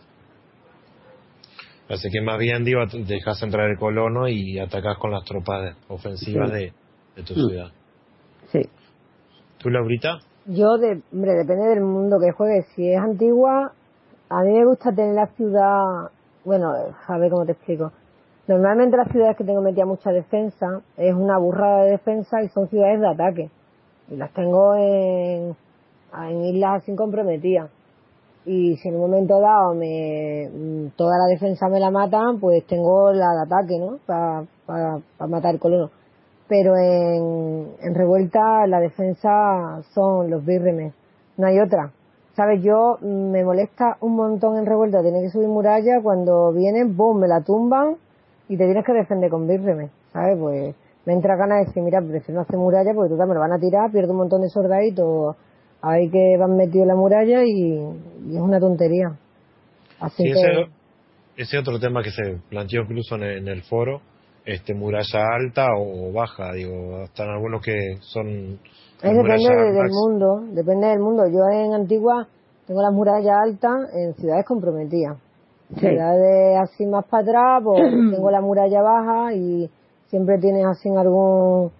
[1.88, 6.50] Así que más bien, digo, dejas entrar el colono y atacas con las tropas ofensivas
[6.50, 6.54] Sí.
[6.54, 6.72] de,
[7.16, 7.48] de tu Mm.
[7.48, 7.68] ciudad.
[8.52, 8.60] Sí.
[9.58, 10.18] ¿Tú, Laurita?
[10.46, 12.66] Yo, de, hombre, depende del mundo que juegues.
[12.76, 13.72] Si es antigua,
[14.30, 16.10] a mí me gusta tener la ciudad,
[16.44, 16.72] bueno,
[17.06, 17.92] a ver cómo te explico.
[18.46, 22.68] Normalmente las ciudades que tengo metida mucha defensa es una burrada de defensa y son
[22.68, 23.50] ciudades de ataque.
[24.08, 25.54] Y las tengo en,
[26.14, 27.70] en islas así comprometidas.
[28.46, 33.12] Y si en un momento dado me, toda la defensa me la matan, pues tengo
[33.12, 33.98] la de ataque, ¿no?
[34.06, 35.90] Para matar el colono.
[36.48, 40.94] Pero en, en revuelta la defensa son los birremes.
[41.36, 41.92] No hay otra.
[42.38, 42.62] ¿Sabes?
[42.62, 47.18] Yo mm, me molesta un montón en revuelta tener que subir muralla cuando vienen, boom,
[47.18, 47.96] me la tumban
[48.48, 49.90] y te tienes que defender con birremes.
[50.12, 50.38] ¿Sabes?
[50.38, 53.40] Pues me entra ganas de decir, mira, prefiero no hacer muralla porque total me lo
[53.40, 55.34] van a tirar, pierdo un montón de soldaditos
[55.82, 57.72] ahí que van metidos en la muralla y,
[58.28, 59.18] y es una tontería.
[59.98, 60.38] Así Sí, que...
[60.40, 60.70] ese,
[61.38, 64.00] ese otro tema que se planteó incluso en el, en el foro,
[64.44, 68.60] este muralla alta o baja, digo, están algunos que son
[69.02, 71.26] Es depende de- del mundo, depende del mundo.
[71.28, 72.26] Yo en Antigua
[72.66, 75.16] tengo las murallas altas en ciudades comprometidas.
[75.74, 75.80] Sí.
[75.80, 77.80] Ciudades así más para atrás, pues
[78.14, 79.70] tengo la muralla baja y
[80.08, 81.70] Siempre tienes así algún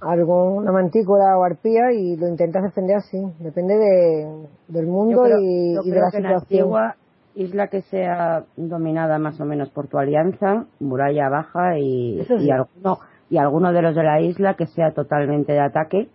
[0.00, 3.20] alguna mantícora o arpía y lo intentas defender así.
[3.40, 6.38] Depende de, del mundo creo- y, de la que la situación.
[6.62, 6.94] antigua
[7.34, 12.34] isla que sea dominada más o menos por tu alianza, muralla baja y, sí.
[12.46, 12.98] y alguno
[13.30, 16.08] y alguno de los de la isla que sea totalmente de ataque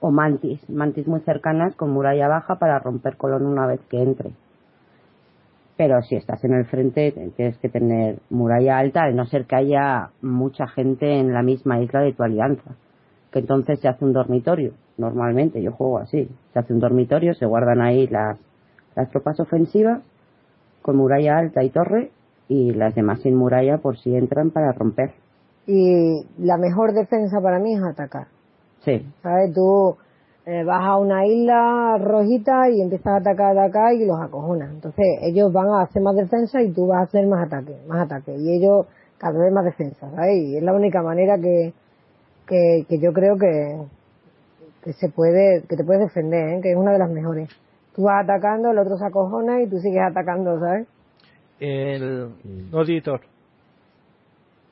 [0.00, 4.30] o mantis, mantis muy cercanas con muralla baja para romper colón una vez que entre.
[5.76, 9.56] Pero si estás en el frente tienes que tener muralla alta, al no ser que
[9.56, 12.76] haya mucha gente en la misma isla de tu alianza.
[13.30, 14.72] Que entonces se hace un dormitorio.
[14.96, 16.30] Normalmente yo juego así.
[16.52, 18.38] Se hace un dormitorio, se guardan ahí las,
[18.94, 20.02] las tropas ofensivas
[20.80, 22.10] con muralla alta y torre
[22.48, 25.12] y las demás sin muralla por si entran para romper.
[25.66, 28.28] Y la mejor defensa para mí es atacar.
[28.86, 29.52] Sí, ¿Sabes?
[29.52, 29.96] Tú
[30.46, 34.70] eh, vas a una isla rojita y empiezas a atacar, atacar y los acojonas.
[34.70, 38.06] Entonces ellos van a hacer más defensa y tú vas a hacer más ataque, más
[38.06, 38.36] ataque.
[38.38, 38.86] Y ellos
[39.18, 40.36] cada vez más defensa, ¿sabes?
[40.36, 41.72] Y es la única manera que,
[42.46, 43.76] que, que yo creo que,
[44.84, 46.60] que se puede, que te puedes defender, ¿eh?
[46.62, 47.48] que es una de las mejores.
[47.96, 50.86] Tú vas atacando, el otro se acojona y tú sigues atacando, ¿sabes?
[51.58, 52.30] El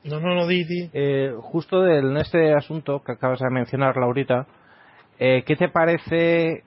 [0.05, 0.19] no.
[0.19, 0.89] No, no, no, Didi.
[0.93, 4.45] Eh, justo del- en este asunto que acabas de mencionar, Laurita,
[5.19, 6.63] eh, ¿qué te parece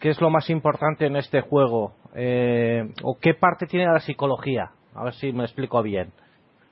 [0.00, 1.92] que es lo más importante en este juego?
[2.14, 4.70] Eh, ¿O qué parte tiene la psicología?
[4.94, 6.12] A ver si me explico bien.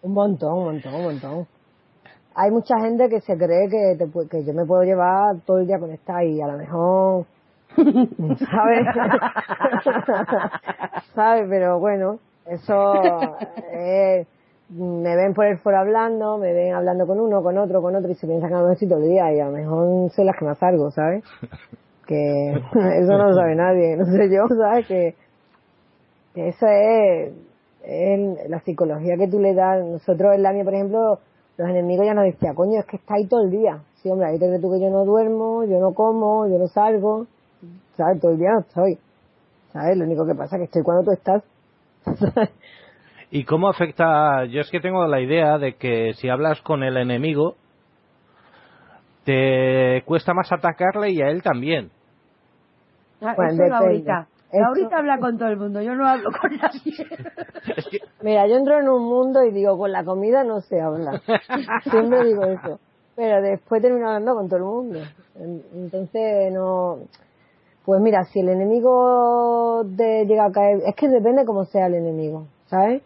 [0.03, 1.47] Un montón, un montón, un montón.
[2.35, 5.67] Hay mucha gente que se cree que, te que yo me puedo llevar todo el
[5.67, 7.27] día conectada y a lo mejor,
[7.77, 8.87] ¿sabes?
[11.15, 11.47] ¿Sabes?
[11.49, 13.37] Pero bueno, eso
[13.73, 14.27] eh,
[14.71, 18.11] me ven por el foro hablando, me ven hablando con uno, con otro, con otro
[18.11, 20.37] y se piensan que no estoy todo el día y a lo mejor soy las
[20.39, 21.25] que más salgo, ¿sabes?
[22.07, 22.51] Que
[23.01, 24.87] eso no lo sabe nadie, no sé yo, ¿sabes?
[24.87, 25.15] Que,
[26.35, 27.33] que eso es,
[27.83, 29.83] es la psicología que tú le das.
[29.83, 31.19] Nosotros en la mía, por ejemplo,
[31.57, 33.83] los enemigos ya nos decían, coño, es que está ahí todo el día.
[34.03, 36.67] Sí, hombre, ahí te crees tú que yo no duermo, yo no como, yo no
[36.69, 37.27] salgo,
[37.97, 38.21] ¿sabes?
[38.21, 38.99] Todo el día no estoy.
[39.73, 39.97] ¿Sabes?
[39.97, 41.43] Lo único que pasa es que estoy cuando tú estás.
[43.37, 44.45] ¿Y cómo afecta?
[44.45, 47.57] Yo es que tengo la idea de que si hablas con el enemigo,
[49.25, 51.91] te cuesta más atacarle y a él también.
[53.21, 53.85] Ah, Bueno, eso.
[54.53, 56.93] Eso- Laurita habla con todo el mundo, yo no hablo con nadie.
[58.23, 61.21] Mira, yo entro en un mundo y digo, con la comida no se habla.
[61.91, 62.79] Siempre digo eso.
[63.17, 65.01] Pero después termino hablando con todo el mundo.
[65.35, 66.99] En- Entonces, no.
[67.85, 70.83] Pues mira, si el enemigo te llega a caer.
[70.87, 73.03] Es que depende cómo sea el enemigo, ¿sabes?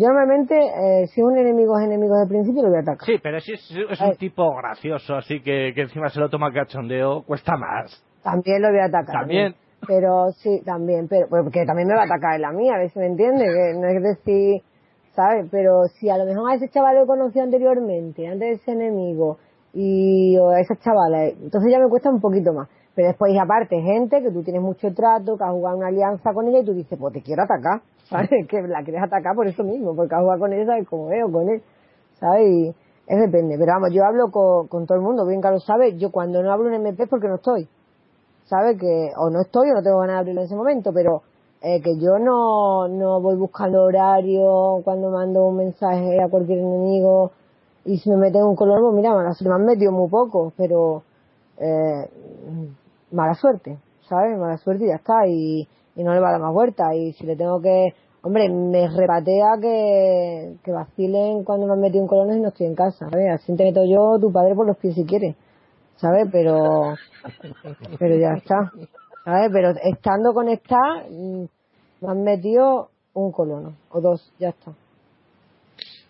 [0.00, 3.04] Yo normalmente, eh, si un enemigo es enemigo desde el principio, lo voy a atacar.
[3.04, 6.50] Sí, pero si es, es un tipo gracioso, así que, que encima se lo toma
[6.52, 8.02] cachondeo, cuesta más.
[8.22, 9.20] También lo voy a atacar.
[9.20, 9.54] También.
[9.86, 12.88] Pero sí, también, pero porque también me va a atacar en la mía, a ver
[12.88, 14.62] si me entiende, que no es decir,
[15.12, 15.48] ¿sabes?
[15.50, 19.36] Pero si a lo mejor a ese chaval lo conocí anteriormente, antes de ese enemigo,
[19.74, 22.68] y o a esa chavala, entonces ya me cuesta un poquito más.
[22.94, 26.48] Pero después, aparte, gente que tú tienes mucho trato, que has jugado una alianza con
[26.48, 28.28] ella y tú dices, pues te quiero atacar, ¿sabes?
[28.48, 30.88] que la quieres atacar por eso mismo, porque has jugado con ella, ¿sabes?
[30.88, 31.62] Como veo con él,
[32.18, 32.46] ¿sabes?
[32.46, 32.68] Y
[33.06, 33.56] es depende.
[33.58, 36.42] Pero vamos, yo hablo con, con todo el mundo, bien que lo sabe, yo cuando
[36.42, 37.68] no hablo en MP es porque no estoy.
[38.50, 38.76] ¿sabe?
[38.76, 41.22] Que o no estoy o no tengo ganas de abrirlo en ese momento, pero
[41.62, 47.30] eh, que yo no, no voy buscando horario cuando mando un mensaje a cualquier enemigo
[47.84, 51.04] y si me meten un color, pues mira, mala me han metido muy poco, pero
[51.58, 52.10] eh,
[53.12, 54.36] mala suerte, ¿sabes?
[54.36, 55.68] Mala suerte y ya está, y,
[56.00, 58.88] y no le va a dar más vuelta, y si le tengo que, hombre, me
[58.88, 63.08] repatea que, que vacilen cuando me han metido un color y no estoy en casa,
[63.10, 63.26] ¿sabes?
[63.34, 65.36] Así te meto yo, tu padre por los pies si quieres.
[65.96, 66.28] ¿sabes?
[66.32, 66.94] Pero,
[67.98, 68.72] pero ya está,
[69.24, 69.50] ¿sabes?
[69.52, 71.44] Pero estando conectada, mm,
[72.00, 74.72] me han metido un colono, o dos, ya está.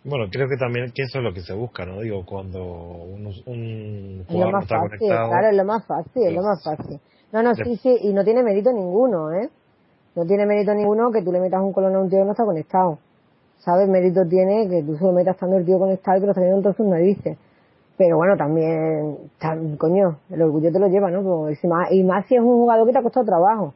[0.04, 2.00] Bueno, creo que también que eso es lo que se busca, ¿no?
[2.00, 5.28] Digo, cuando un, un Es lo no más está fácil, conectado.
[5.28, 7.00] claro, es lo más fácil, es lo más fácil.
[7.32, 9.50] No, no, sí, sí, y no tiene mérito ninguno, ¿eh?
[10.16, 12.32] No tiene mérito ninguno que tú le metas un colono a un tío que no
[12.32, 12.98] está conectado.
[13.58, 13.88] ¿Sabes?
[13.88, 16.42] Mérito tiene que tú se lo metas estando el tío conectado y que lo está
[16.42, 17.36] viendo sus narices.
[17.98, 21.22] Pero bueno, también, tam- coño, el orgullo te lo lleva, ¿no?
[21.22, 23.74] Pues, y, más, y más si es un jugador que te ha costado trabajo,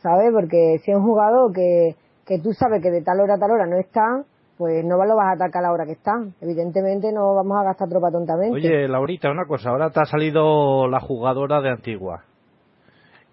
[0.00, 0.32] ¿sabes?
[0.32, 3.50] Porque si es un jugador que, que tú sabes que de tal hora a tal
[3.50, 4.22] hora no está,
[4.56, 6.22] pues no lo vas a atacar a la hora que está.
[6.40, 8.54] Evidentemente no vamos a gastar tropa tontamente.
[8.54, 12.22] Oye, Laurita, una cosa, ahora te ha salido la jugadora de Antigua.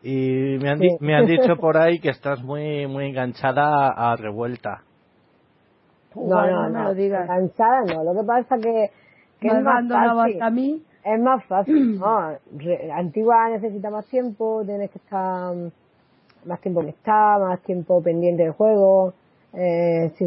[0.10, 0.98] Y me han, di- Sí.
[1.02, 4.84] me han dicho por ahí que estás muy muy enganchada a Revuelta.
[6.15, 7.28] no, no, no me no, lo digas.
[7.28, 8.04] cansada no.
[8.04, 8.89] Lo que pasa que,
[9.41, 10.34] que Me es más abandonado fácil.
[10.36, 10.84] hasta a mí.
[11.04, 12.32] Es más fácil, no.
[12.58, 15.72] Re- Antigua necesita más tiempo, tienes que estar mm,
[16.48, 19.13] más tiempo conectada, más tiempo pendiente del juego.
[19.54, 20.26] Eh, si-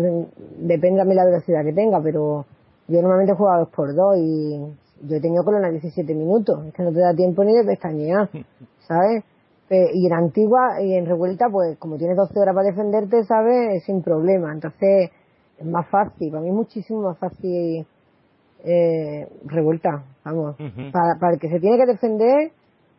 [0.59, 2.45] depende también la velocidad que tenga, pero
[2.88, 4.59] Yo normalmente juego a 2 por 2 y
[5.09, 6.66] yo he tenido colona 17 minutos.
[6.66, 8.29] Es que no te da tiempo ni de pestañear,
[8.88, 9.25] ¿sabes?
[9.70, 13.85] Pe- Y en Antigua y en Revuelta, pues como tienes 12 horas para defenderte, ¿sabes?
[13.85, 14.52] Sin problema.
[14.52, 15.11] Entonces
[15.59, 16.30] es más fácil.
[16.33, 17.87] Para mí es muchísimo más fácil
[18.64, 20.56] eh, Revuelta, vamos.
[20.92, 22.50] Para, para el que se tiene que defender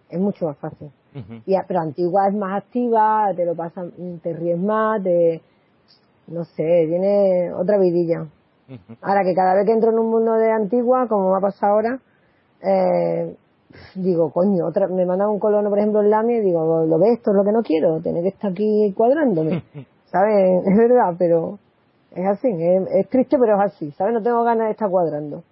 [0.09, 0.89] es mucho más fácil.
[1.13, 1.41] Ujú.
[1.45, 3.91] Y, pero Antigua es más activa, te lo pasan,
[4.23, 5.41] te ríes más, te,
[6.27, 8.25] no sé, tiene otra vidilla.
[9.01, 11.73] Ahora que cada vez que entro en un mundo de Antigua, como me ha pasado
[11.73, 11.99] ahora,
[12.63, 13.35] eh,
[13.95, 17.17] digo, coño, otra, me mandan un colono, por ejemplo, en Lamia y digo, lo ves,
[17.17, 19.63] esto es lo que no quiero, tener que estar aquí cuadrándome.
[20.05, 20.63] ¿Sabes?
[20.65, 21.59] Es verdad, pero
[22.11, 24.13] es así, es, es triste, pero es así, ¿sabes?
[24.13, 25.43] No tengo ganas de estar cuadrando.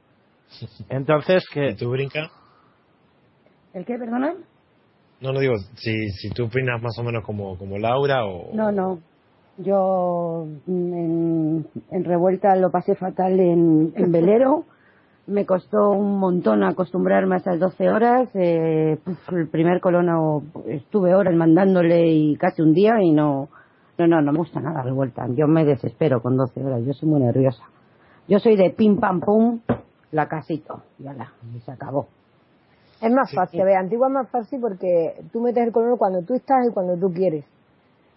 [0.89, 2.29] Entonces, que ¿Y tú, Brinca?
[3.73, 4.34] ¿El qué, perdona?
[5.21, 8.53] No, no digo, si, si tú opinas más o menos como, como Laura o...
[8.53, 8.99] No, no.
[9.58, 14.63] Yo mm, en, en revuelta lo pasé fatal en, en velero.
[15.30, 18.30] Me costó un montón acostumbrarme a esas 12 horas.
[18.34, 23.48] Eh, puf, el primer colono estuve horas mandándole y casi un día y no,
[23.98, 25.28] no, no, no me gusta nada revuelta.
[25.30, 26.82] Yo me desespero con 12 horas.
[26.84, 27.63] Yo soy muy nerviosa.
[28.28, 29.60] Yo soy de pim pam pum,
[30.12, 30.82] la casito.
[30.98, 32.08] Y ala, y se acabó.
[33.02, 36.22] Es más fácil, a ver, Antigua es más fácil porque tú metes el colono cuando
[36.24, 37.46] tú estás y cuando tú quieres.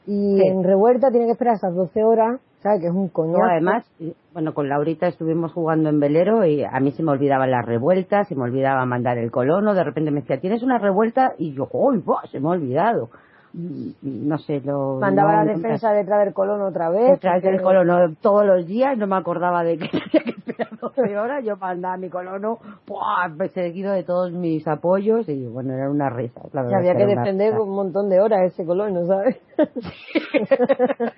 [0.06, 0.46] Y Sí.
[0.48, 2.80] en revuelta tienes que esperar esas 12 horas, ¿sabes?
[2.80, 3.38] Que es un coñazo.
[3.38, 3.84] No, además,
[4.32, 8.28] bueno, con Laurita estuvimos jugando en velero y a mí se me olvidaban las revueltas,
[8.28, 11.32] se me olvidaba mandar el colono, de repente me decía, ¿tienes una revuelta?
[11.38, 13.10] Y yo, ¡uy, buah, se me ha olvidado!
[13.54, 14.98] No sé, lo...
[14.98, 17.10] Mandaba no- la defensa detrás del colono otra vez.
[17.10, 20.78] Detrás del porque- colono todos los días, no me acordaba de que tenía que esperar
[20.80, 23.28] 12 horas, yo mandaba mi colono ¡buah!
[23.52, 26.40] seguido de todos mis apoyos y bueno, era una risa.
[26.54, 29.38] La verdad había que una defender un montón de horas ese colono, ¿sabes?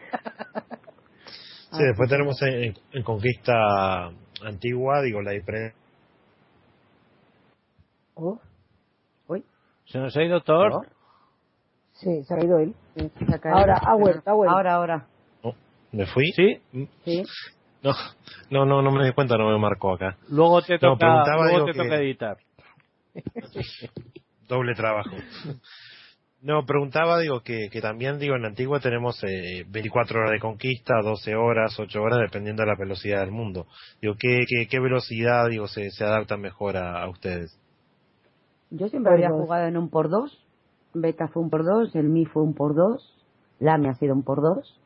[1.77, 4.07] Sí, después tenemos en, en Conquista
[4.43, 5.79] Antigua, digo, la diferencia...
[8.15, 8.39] Oh,
[9.87, 10.87] se nos ha ido Thor.
[11.93, 12.75] sí, se ha ido él.
[13.53, 14.57] Ahora, ha vuelto, ha vuelto.
[14.57, 15.07] Ahora, ahora.
[15.43, 15.55] Oh,
[15.93, 16.33] ¿Me fui?
[16.33, 16.61] Sí,
[17.05, 17.23] Sí.
[17.83, 17.93] No,
[18.51, 20.17] no, no, no me di cuenta, no me marcó acá.
[20.29, 22.37] luego te No, toca, preguntaba, luego te que- toca editar.
[24.49, 25.11] Doble trabajo.
[26.45, 30.95] No, preguntaba, digo, que, que también, digo, en Antigua tenemos eh, 24 horas de conquista,
[31.03, 33.67] 12 horas, 8 horas, dependiendo de la velocidad del mundo.
[34.03, 37.59] Digo, ¿qué, qué, qué velocidad, digo, se, se adapta mejor a, a ustedes?
[38.71, 39.41] Yo siempre Por había dos.
[39.47, 40.39] jugado en un por dos.
[40.93, 43.03] Beta fue un por dos, el Mi fue un por dos,
[43.59, 44.79] Lame ha sido un por dos.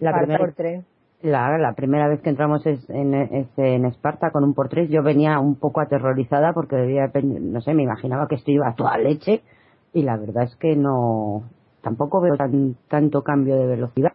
[0.00, 0.84] La primera, por tres.
[1.22, 4.88] la, la primera vez que entramos es en, es en Esparta con un por tres,
[4.90, 8.74] yo venía un poco aterrorizada porque debía, no sé, me imaginaba que esto iba a
[8.74, 9.42] toda leche
[9.92, 11.42] y la verdad es que no,
[11.82, 14.12] tampoco veo tan, tanto cambio de velocidad.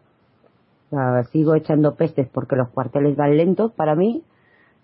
[0.91, 4.23] O sea, sigo echando pestes porque los cuarteles van lentos para mí.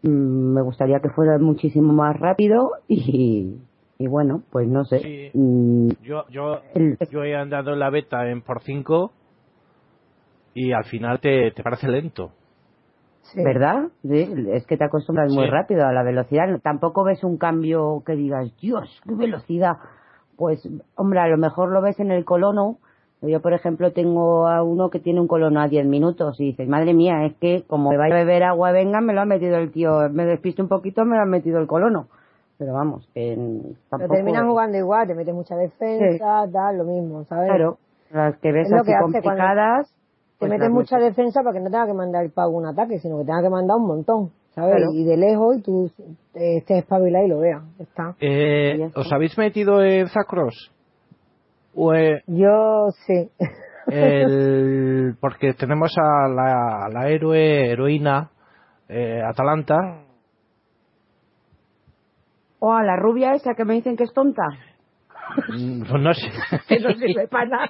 [0.04, 3.56] Mm, me gustaría que fuera muchísimo más rápido y,
[4.00, 5.00] y bueno, pues no sé.
[5.00, 5.30] Sí.
[5.34, 9.12] Mm, Yo, yo, el- yo he andado en la beta en por 5
[10.54, 12.32] y al final te, te parece lento.
[13.22, 13.42] Sí.
[13.44, 13.90] ¿Verdad?
[14.02, 16.48] Sí, es que te acostumbras muy rápido a la velocidad.
[16.62, 19.78] Tampoco ves un cambio que digas, Dios, qué velocidad.
[20.42, 22.78] Pues, hombre, a lo mejor lo ves en el colono.
[23.22, 26.68] Yo, por ejemplo, tengo a uno que tiene un colono a 10 minutos y dices,
[26.68, 29.58] madre mía, es que como me vaya a beber agua, venga, me lo ha metido
[29.58, 30.10] el tío.
[30.10, 32.08] Me despiste un poquito, me lo ha metido el colono.
[32.58, 34.14] Pero vamos, que mm, Pero tampoco...
[34.16, 37.48] terminas jugando igual, te metes mucha defensa, tal, lo mismo, ¿sabes?
[37.48, 37.78] Claro,
[38.10, 39.90] las que ves así que complicadas...
[39.92, 42.66] Te pues metes las mucha defensa para que no tenga que mandar el pago un
[42.66, 44.76] ataque, sino que tenga que mandar un montón, ¿sabes?
[44.76, 44.92] Claro.
[44.94, 45.92] Y de lejos y tú
[46.36, 47.64] eh, estés espabilado y lo veas.
[47.80, 48.16] Está.
[48.20, 49.00] Eh, Ya está.
[49.02, 50.72] ¿Os habéis metido en Zacros?
[51.76, 53.30] O, eh, Yo sí.
[53.88, 58.30] el, porque tenemos a la, a la héroe, heroína,
[58.90, 59.76] eh, Atalanta.
[62.60, 64.44] O a la rubia esa que me dicen que es tonta.
[65.48, 66.28] Mm, pues no sé.
[66.68, 67.70] que no sirve para nada.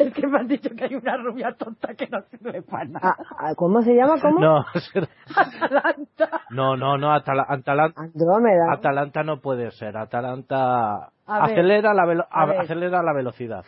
[0.06, 3.16] Es que me han dicho que hay una rubia tonta que no sirve para nada.
[3.18, 4.14] Ah, ah, ¿Cómo se llama?
[4.20, 4.40] ¿Cómo?
[4.40, 4.58] No,
[5.36, 6.40] Atalanta.
[6.50, 8.72] no, no, no Atala- Atalanta, Andrómeda.
[8.72, 9.96] Atalanta no puede ser.
[9.96, 13.64] Atalanta A ver, acelera, la velo- a acelera la velocidad.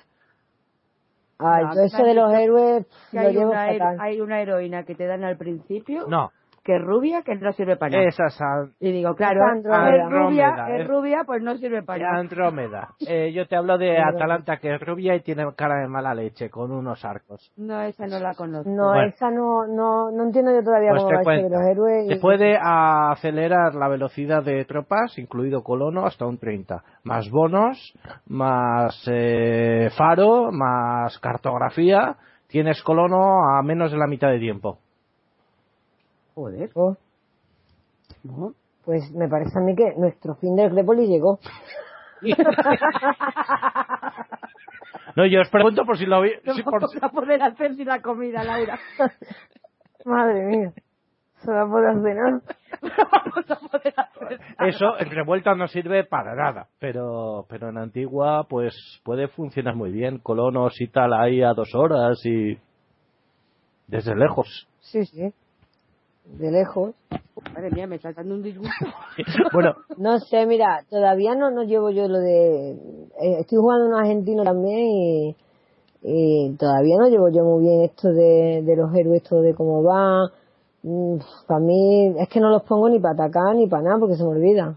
[1.39, 3.97] Ay, No, yo eso de los héroes Que lo hay llevo una, fatal.
[4.01, 6.31] hay una heroína que te dan al principio No,
[6.65, 8.09] que es rubia que no sirve para nada.
[8.09, 10.05] esa es a- Y digo, claro, es rubia,
[10.49, 12.19] Andrómeda, es es- rubia, pues no sirve para nada.
[12.21, 12.89] Andrómeda.
[13.09, 16.49] Eh, yo te hablo de Atalanta, que es rubia y tiene cara de mala leche,
[16.51, 17.51] con unos arcos.
[17.57, 18.71] No, esa no la conozco.
[18.71, 19.09] No, Bueno.
[19.09, 22.09] esa no, no, no entiendo yo todavía Pues cómo te va esto de los héroes.
[22.09, 26.83] Te y- puede acelerar la velocidad de tropas, incluido colono, hasta un 30.
[27.05, 27.93] Más bonos,
[28.29, 32.17] más eh, faro, más cartografía.
[32.49, 34.79] Tienes colono a menos de la mitad de tiempo.
[36.35, 36.71] Joder.
[36.75, 36.97] Oh,
[38.25, 38.55] ¿no?
[38.85, 41.39] Pues me parece a mí que nuestro fin del Grépoli llegó.
[45.15, 46.31] No, yo os pregunto por si lo vi.
[46.45, 48.79] No si por- vamos a poder hacer sin la comida, Laura.
[50.07, 50.73] Madre mía.
[51.37, 52.41] Se va a poder hacer nada.
[52.81, 54.41] No vamos a poder hacer.
[54.69, 58.75] Eso en revuelta no sirve para nada, pero pero en Antigua pues
[59.05, 60.19] puede funcionar muy bien.
[60.19, 62.57] Colonos y tal ahí a dos horas y
[63.89, 64.67] desde lejos.
[64.81, 65.33] Sí, sí.
[66.39, 66.95] De lejos.
[67.55, 68.71] Madre mía, me está dando un disgusto.
[69.53, 72.71] Bueno, No sé, mira, todavía no, no llevo yo lo de...
[72.73, 75.37] eh, estoy jugando un argentino también y,
[76.03, 79.83] y todavía no llevo yo muy bien esto de, de los héroes, esto de cómo
[79.83, 80.31] va.
[81.47, 84.25] Para mí es que no los pongo ni para atacar ni para nada porque se
[84.25, 84.77] me olvida.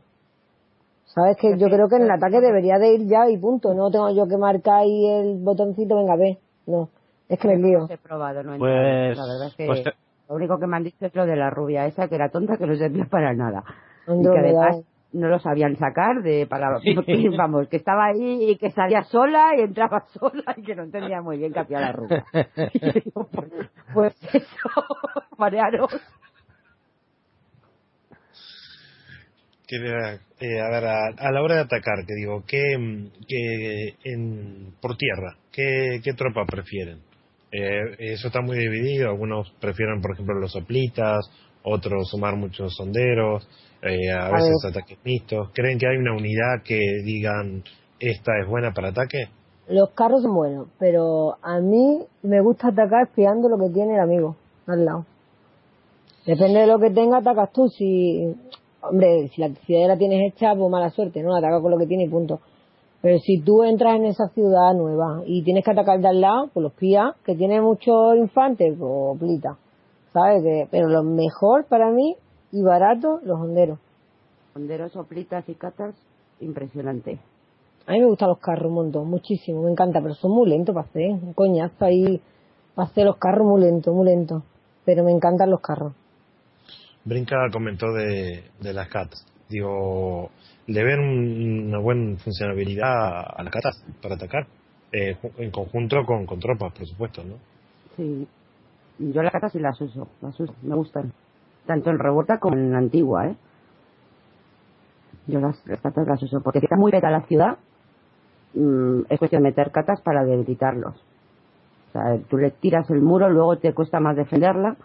[1.06, 1.38] ¿Sabes?
[1.38, 3.74] Que yo creo que en el ataque debería de ir ya y punto.
[3.74, 6.38] No tengo yo que marcar ahí el botoncito, venga, ve.
[6.68, 6.90] No,
[7.30, 7.80] es que me lío.
[7.80, 9.28] No he probado, no he Pues- entrado.
[9.28, 9.94] La verdad es que pues te-
[10.30, 12.58] lo único que me han dicho es lo de la rubia esa, que era tonta,
[12.58, 13.64] que no servía para nada.
[14.08, 18.58] Y que además no lo sabían sacar de para porque, vamos que estaba ahí y
[18.58, 21.92] que salía sola y entraba sola y que no entendía muy bien que hacía la
[21.92, 22.26] rubia
[22.74, 23.52] Y digo, pues,
[23.94, 24.70] pues eso
[25.38, 25.90] marearos
[29.68, 33.96] Que, eh, a ver, a, a la hora de atacar, que digo, ¿qué, mm, que
[34.04, 37.00] en, por tierra, ¿qué, qué tropa prefieren?
[37.58, 41.30] Eh, eso está muy dividido, algunos prefieren, por ejemplo, los soplitas,
[41.64, 43.48] otros sumar muchos sonderos,
[43.82, 45.50] eh, a veces ataques mixtos.
[45.54, 47.64] ¿Creen que hay una unidad que digan,
[48.00, 49.30] esta es buena para ataque?
[49.68, 54.02] Los carros son buenos, pero a mí me gusta atacar espiando lo que tiene el
[54.02, 54.36] amigo
[54.68, 55.06] al lado.
[56.26, 57.68] Depende de lo que tenga, atacas tú.
[57.70, 58.36] Si,
[58.82, 61.36] hombre, si la ciudad la tienes hecha, pues mala suerte, ¿no?
[61.36, 62.42] Ataca con lo que tiene y punto.
[63.06, 66.50] Pero si tú entras en esa ciudad nueva y tienes que atacar de al lado,
[66.52, 69.60] pues los pías, que tiene muchos infantes, pues plita.
[70.12, 70.42] ¿Sabes?
[70.42, 72.16] Que, pero lo mejor para mí
[72.52, 73.78] y barato, los honderos.
[74.56, 75.94] honderos soplitas y catas
[76.40, 77.20] impresionante
[77.86, 80.74] A mí me gustan los carros un montón, muchísimo, me encanta, pero son muy lentos
[80.74, 82.20] para hacer, un coñazo ahí
[82.74, 84.42] para hacer los carros muy lentos, muy lentos.
[84.84, 85.94] Pero me encantan los carros.
[87.04, 89.35] Brinca comentó de, de las CATs.
[89.50, 90.30] Digo,
[90.68, 94.48] ¿le ven un- una buena funcionabilidad a las CATs para atacar?
[94.92, 97.36] Eh, en conjunto con, con tropas, por supuesto, ¿no?
[97.96, 98.28] sí.
[98.98, 101.12] Yo las catas sí las uso las uso me gustan.
[101.66, 103.36] Tanto en revuelta como en antigua eh
[105.28, 107.58] yo las, las catas las uso porque si está muy peta la ciudad
[108.54, 110.96] mm, es cuestión de meter catas para debilitarlos.
[110.96, 114.78] O sea tú le tiras el muro luego te cuesta más defenderla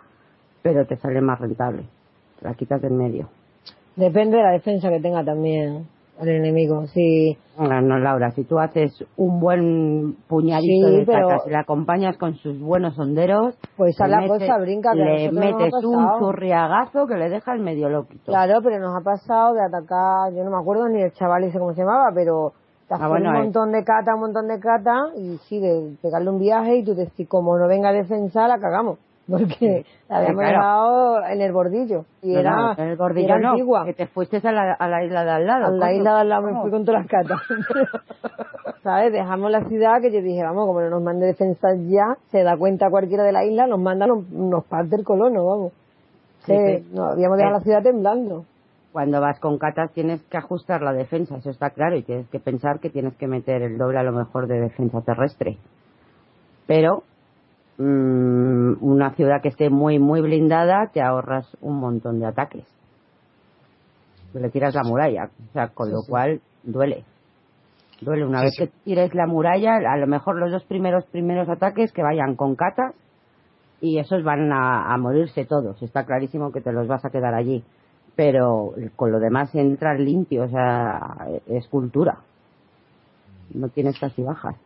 [0.63, 1.85] pero te sale más rentable.
[2.41, 3.29] La quitas del medio
[3.97, 5.87] Depende de la defensa que tenga también
[6.21, 6.87] el enemigo.
[6.89, 11.61] Si, No, no, Laura, si tú haces un buen puñadito Sí, de pero- y la
[11.61, 15.43] acompañas con sus buenos honderos, Pues es la cosa, Brinca, que a le nosotros nos
[15.43, 16.19] ha metes un pasado.
[16.19, 18.33] churriagazo que le deja el medio loquito.
[18.33, 21.59] claro, pero nos ha pasado de atacar, yo no me acuerdo ni el chaval ese
[21.59, 22.53] cómo se llamaba, pero
[22.89, 23.39] te Ah, bueno, un eh.
[23.45, 26.95] montón de cata, un montón de cata, y sí, de pegarle un viaje y tú
[26.95, 28.99] decís, como no venga a defensa, la cagamos.
[29.31, 30.59] Porque la habíamos claro.
[30.59, 32.05] dejado en el bordillo.
[32.23, 33.85] Y No, era, no, en el bordillo era no, antigua.
[33.85, 35.67] que te fuiste a la, a la isla de al lado.
[35.67, 37.39] A la isla de al lado me fui con todas las catas.
[38.83, 39.13] ¿Sabes?
[39.13, 42.57] Dejamos la ciudad que yo dije, vamos, como no nos mande defensas ya, se da
[42.57, 45.73] cuenta cualquiera de la isla, nos manda, nos, nos parte el colono, vamos.
[46.47, 46.89] Sí, sí.
[46.93, 47.59] no, habíamos dejado Eh.
[47.59, 48.45] la ciudad temblando.
[48.93, 52.41] Cuando vas con catas tienes que ajustar la defensa, eso está claro, y tienes que
[52.41, 55.59] pensar que tienes que meter el doble a lo mejor de defensa terrestre.
[56.67, 57.03] Pero
[57.81, 62.65] mm, una ciudad que esté muy, muy blindada, te ahorras un montón de ataques.
[64.35, 67.05] Le tiras la muralla, o sea, con lo cual duele.
[68.01, 68.25] Duele.
[68.25, 71.93] Una Sí, vez que tires la muralla, a lo mejor los dos primeros primeros ataques
[71.93, 72.95] que vayan con catas
[73.81, 75.83] y esos van a, a morirse todos.
[75.83, 77.65] Está clarísimo que te los vas a quedar allí.
[78.15, 81.01] Pero con lo demás entrar limpio, o sea,
[81.47, 82.19] es cultura.
[83.55, 84.57] No tienes casi bajas.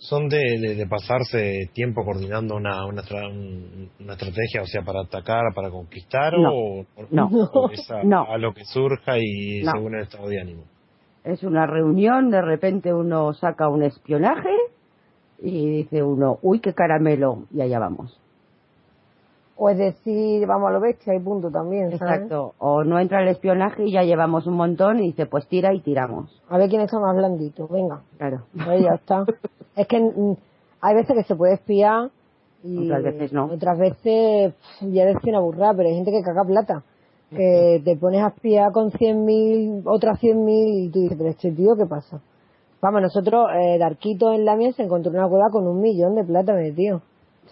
[0.00, 3.02] ¿Son de, de, de pasarse tiempo coordinando una, una,
[4.00, 6.52] una estrategia, o sea, para atacar, para conquistar, No.
[6.52, 7.26] o, o- No.
[7.52, 8.24] o a, No.
[8.30, 9.72] a lo que surja y No.
[9.72, 10.62] según el estado de ánimo?
[11.24, 14.50] Es una reunión, de repente uno saca un espionaje
[15.40, 18.18] y dice uno, uy, qué caramelo, y allá vamos.
[19.56, 22.14] O es decir, vamos a lo bestia y punto también, ¿sabes?
[22.22, 22.54] Exacto.
[22.58, 25.80] O no entra el espionaje y ya llevamos un montón y dice, pues tira y
[25.80, 26.30] tiramos.
[26.48, 28.02] A ver quién está más blandito, venga.
[28.16, 28.44] Claro.
[28.60, 29.24] Ahí ya está.
[29.78, 30.36] es que mm,
[30.80, 32.10] hay veces que se puede espiar
[32.62, 33.46] y Otras veces no.
[33.46, 36.82] Otras veces pff, ya decía una burrada, pero hay gente que caga plata.
[37.30, 41.76] Que te pones a espiar con 100.000, otras 100.000 y tú dices, pero este tío,
[41.76, 42.22] ¿qué pasa?
[42.80, 46.24] Vamos, nosotros, eh, Darquito en la mía se encontró una cueva con un millón de
[46.24, 47.02] plata metido.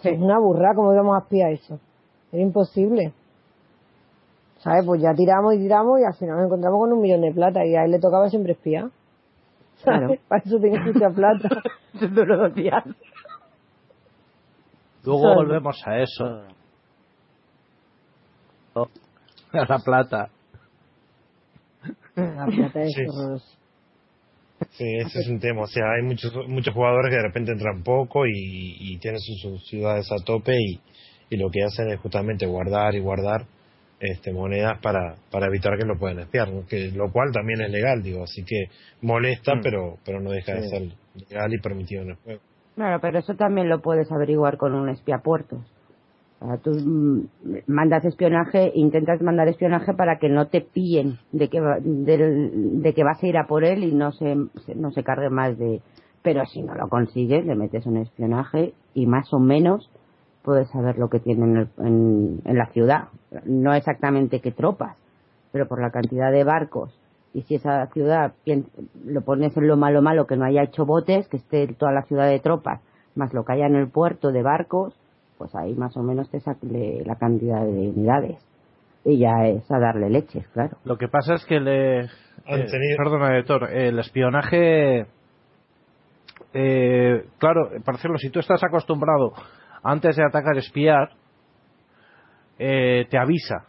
[0.01, 0.09] Sí.
[0.09, 1.79] Es una burrada, ¿cómo íbamos a espiar eso?
[2.31, 3.13] Era imposible.
[4.59, 4.83] ¿Sabes?
[4.83, 7.63] Pues ya tiramos y tiramos y al final nos encontramos con un millón de plata
[7.63, 8.89] y a él le tocaba siempre espiar.
[9.83, 10.15] Claro.
[10.27, 11.49] Para eso tenía mucha plata.
[11.99, 12.83] No lo decías.
[15.03, 16.43] Luego volvemos a eso.
[18.75, 20.29] A la plata.
[22.15, 23.01] La plata es Sí.
[23.07, 23.57] horrorosa.
[24.71, 25.61] Sí, ese es un tema.
[25.61, 28.31] O sea, hay muchos muchos jugadores que de repente entran poco y,
[28.79, 30.79] y tienen sus, sus ciudades a tope y,
[31.29, 33.45] y lo que hacen es justamente guardar y guardar
[33.99, 36.65] este monedas para, para evitar que lo puedan espiar, ¿no?
[36.67, 38.65] que lo cual también es legal, digo, así que
[39.01, 39.61] molesta, Mm.
[39.63, 40.81] pero pero no deja de ser
[41.29, 42.41] legal y permitido en el juego.
[42.75, 45.59] Claro, pero eso también lo puedes averiguar con un espiapuertos.
[46.39, 47.27] O sea, tú mm,
[47.65, 52.93] mandas espionaje, intentas mandar espionaje para que no te pillen de que, va- del- de
[52.93, 54.35] que vas a ir a por él y no se,
[54.67, 55.81] se- no se cargue más de...
[56.21, 59.89] Pero si no lo consigues, le metes un espionaje y más o menos
[60.43, 63.07] puedes saber lo que tiene en, el- en- en la ciudad.
[63.45, 64.95] No exactamente qué tropas,
[65.51, 66.97] pero por la cantidad de barcos.
[67.33, 68.67] Y si esa ciudad pien-
[69.05, 72.03] lo pones en lo malo malo, que no haya hecho botes, que esté toda la
[72.03, 72.81] ciudad de tropas,
[73.15, 74.97] más lo que haya en el puerto de barcos,
[75.37, 78.37] pues ahí más o menos te saque la cantidad de unidades.
[79.03, 80.77] Y ya es a darle leches, claro.
[80.83, 81.99] Lo que pasa es que le.
[82.01, 83.69] Han eh, tenido- Perdona, editor.
[83.71, 85.05] El espionaje.
[86.53, 89.33] Eh, claro, para decirlo, si tú estás acostumbrado
[89.83, 91.11] antes de atacar espiar,
[92.59, 93.65] eh, te avisa.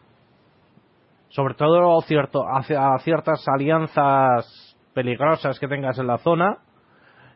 [1.30, 6.58] Sobre todo cierto, hacia- a ciertas alianzas peligrosas que tengas en la zona.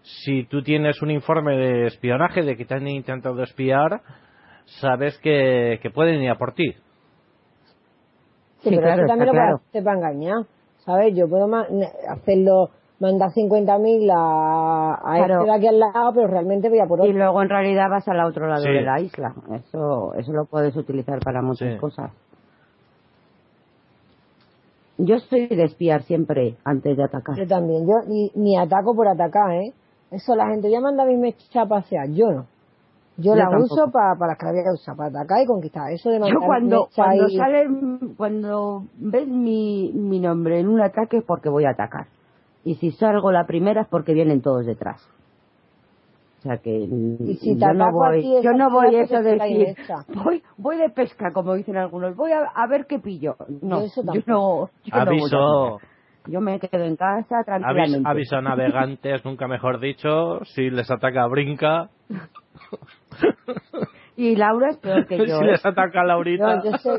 [0.02, 4.00] Si tú tienes un informe de espionaje de que te han intentado espiar,
[4.80, 6.72] sabes que, que pueden ir a por ti.
[6.72, 9.56] Sí, Sí, pero claro, eso también lo claro.
[9.58, 10.46] puedo hacer para engañar,
[10.84, 11.14] ¿sabes?
[11.16, 11.48] Yo puedo
[12.08, 12.70] hacerlo,
[13.02, 15.40] mandar 50.000 a, a Claro.
[15.40, 17.12] este de aquí al lado, pero realmente voy a por Y otro.
[17.18, 18.70] luego en realidad vas al otro lado Sí.
[18.70, 19.34] de la isla.
[19.54, 21.78] Eso, eso lo puedes utilizar para muchas Sí.
[21.80, 22.10] cosas.
[24.98, 27.36] Yo estoy de espiar siempre antes de atacar.
[27.36, 29.72] Yo también, yo ni, ni ataco por atacar, ¿eh?
[30.10, 32.46] Eso la gente ya manda mis mechas a pasear, yo no.
[33.18, 33.64] Yo, tampoco.
[33.64, 35.90] uso para para las que había que usar, para atacar y conquistar.
[35.92, 37.66] Eso de mandar Yo cuando, cuando y- sale,
[38.16, 42.06] cuando ves mi, mi nombre en un ataque es porque voy a atacar.
[42.64, 45.08] Y si salgo la primera es porque vienen todos detrás.
[46.38, 49.76] O sea que Y si yo no voy, yo no voy eso de decir,
[50.08, 53.36] voy, voy de pesca, como dicen algunos, voy a, a ver qué pillo.
[53.60, 55.36] No, Yo eso yo no, yo no voy a Aviso,
[55.76, 55.88] atacar.
[56.26, 58.08] Yo me quedo en casa tranquilamente.
[58.08, 61.90] aviso a navegantes, nunca mejor dicho, si les ataca brinca,
[64.16, 65.38] Y Laura es peor que yo.
[65.38, 65.46] si ¿eh?
[65.52, 66.56] les ataca Laurita.
[66.56, 66.90] No, yo sé...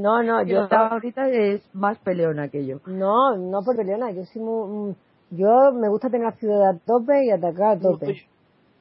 [0.00, 0.68] No, no, yo...
[0.68, 2.78] Yo ahorita es más peleona que yo.
[2.86, 4.90] No, no por peleona, yo muy...
[4.90, 4.94] mm,
[5.30, 8.14] Yo me gusta tener la ciudad a tope y atacar a tope.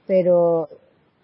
[0.08, 0.68] Pero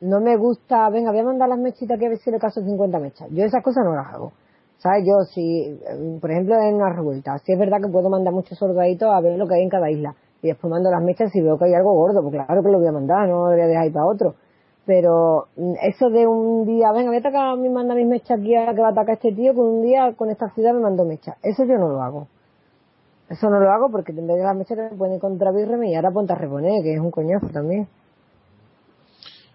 [0.01, 2.61] no me gusta, venga, voy a mandar las mechitas que a ver si le caso
[2.61, 3.27] 50 mechas.
[3.31, 4.31] Yo esas cosas no las hago.
[4.77, 5.03] ¿Sabes?
[5.05, 8.57] Yo, si, eh, por ejemplo, en una revuelta, sí es verdad que puedo mandar muchos
[8.57, 10.15] soldaditos a ver lo que hay en cada isla.
[10.41, 12.79] Y después mando las mechas si veo que hay algo gordo, pues claro que lo
[12.79, 14.35] voy a mandar, no lo voy a dejar ahí para otro.
[14.89, 18.55] Pero mm, eso de un día, venga, voy a atacar, me manda mis mechas aquí
[18.55, 21.05] a que va a atacar este tío, con un día con esta ciudad me mandó
[21.05, 21.37] mechas.
[21.43, 22.27] Eso yo no lo hago.
[23.29, 26.09] Eso no lo hago porque en vez de las mechas me pueden contrabirreme y ahora
[26.09, 27.87] ponte a reponer, que es un coñazo también.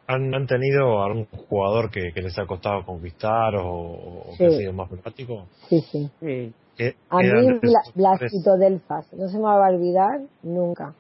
[0.07, 4.51] ¿Han, han tenido algún jugador que, que les ha costado conquistar o, o que ha
[4.51, 5.47] sido más problemático?
[5.69, 6.09] Sí, sí.
[6.21, 6.53] Sí.
[6.77, 10.95] ¿Qué- A mí Bla- Blasito Delfas, no se me va a olvidar nunca.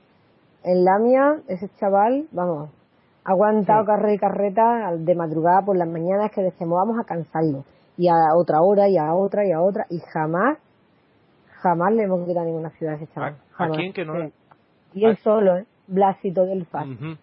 [0.64, 2.70] En Lamia, ese chaval, vamos,
[3.24, 7.04] ha aguantado carrera y carreta al- de madrugada por las mañanas que decíamos vamos a
[7.06, 7.64] cansarlo.
[7.96, 10.58] Y a otra hora, y a otra, y a otra, y jamás,
[11.62, 13.32] jamás le hemos quitado ninguna ciudad a ese ¿A, chaval.
[13.34, 13.76] a Jamás.
[13.76, 14.14] quién que no?
[14.14, 14.32] Sí.
[14.94, 15.64] Y él solo, ¿eh?
[15.86, 16.86] Blasito Delfas.
[16.86, 17.16] Ujú.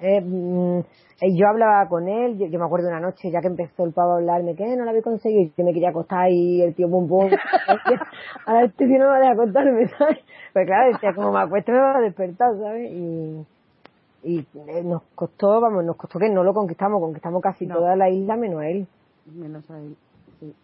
[0.00, 3.48] Eh, mm, eh, yo hablaba con él, yo, yo me acuerdo una noche, ya que
[3.48, 6.62] empezó el pavo a hablarme, que no lo había conseguido, yo me quería acostar y
[6.62, 7.28] el tío pum pum.
[8.46, 10.18] Ahora este tío no me va a dejar acostarme, ¿sabes?
[10.52, 12.90] Pues claro, decía, como me acuesto me va a despertar, ¿sabes?
[12.92, 13.44] Y,
[14.22, 17.76] y eh, nos costó, vamos, nos costó que no lo conquistamos, conquistamos casi No.
[17.76, 18.86] toda la isla menos a él.
[19.26, 19.96] Menos a él.
[20.40, 20.54] Sí.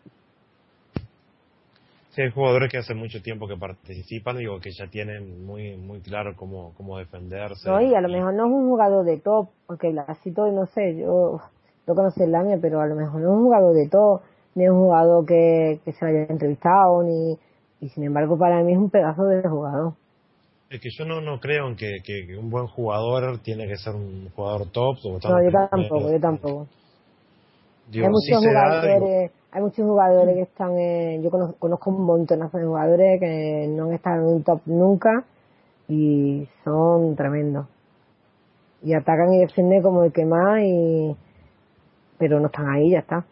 [2.11, 6.01] Sí, hay jugadores que hace mucho tiempo que participan, digo, que ya tienen muy muy
[6.01, 7.69] claro cómo, cómo defenderse.
[7.69, 10.97] No, y a lo mejor no es un jugador de top, porque Blasito, no sé,
[10.97, 11.41] yo
[11.87, 14.21] no conocí el Lamia, pero a lo mejor no es un jugador de top,
[14.55, 17.37] ni es un jugador que, que se haya entrevistado, ni
[17.81, 19.95] y sin embargo para mí es un pedazo de jugador.
[20.75, 23.77] Es que yo no, no creo en que, que, que un buen jugador tiene que
[23.77, 24.97] ser un jugador top.
[25.05, 26.67] o No, yo tampoco, yo tampoco.
[27.89, 32.59] Digo, hay muchos jugadores, hay muchos jugadores que están en, yo conozco, conozco un montonazo
[32.59, 35.25] de jugadores que no han estado en un top nunca
[35.87, 37.69] y son tremendos.
[38.83, 41.17] Y atacan y defienden como el que más y
[42.19, 43.25] pero no están ahí, ya está.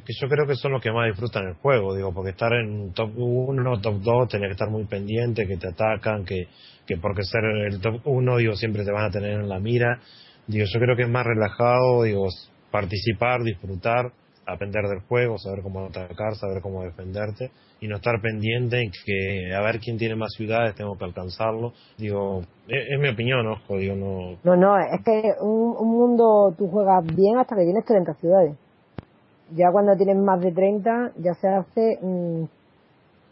[0.00, 2.92] Que yo creo que son los que más disfrutan el juego, digo, porque estar en
[2.92, 6.48] top 1, top 2, tener que estar muy pendiente, que te atacan, que,
[6.86, 10.00] que porque ser el top 1, digo, siempre te van a tener en la mira.
[10.46, 12.26] Digo, yo creo que es más relajado, digo,
[12.70, 14.12] participar, disfrutar,
[14.46, 19.54] aprender del juego, saber cómo atacar, saber cómo defenderte y no estar pendiente en que
[19.54, 21.72] a ver quién tiene más ciudades, tengo que alcanzarlo.
[21.98, 24.38] Digo, es, es mi opinión, ojo, digo, no.
[24.44, 28.56] No, no, es que un, un mundo tú juegas bien hasta que tienes 30 ciudades.
[29.54, 32.44] Ya cuando tienes más de 30 ya se hace mm,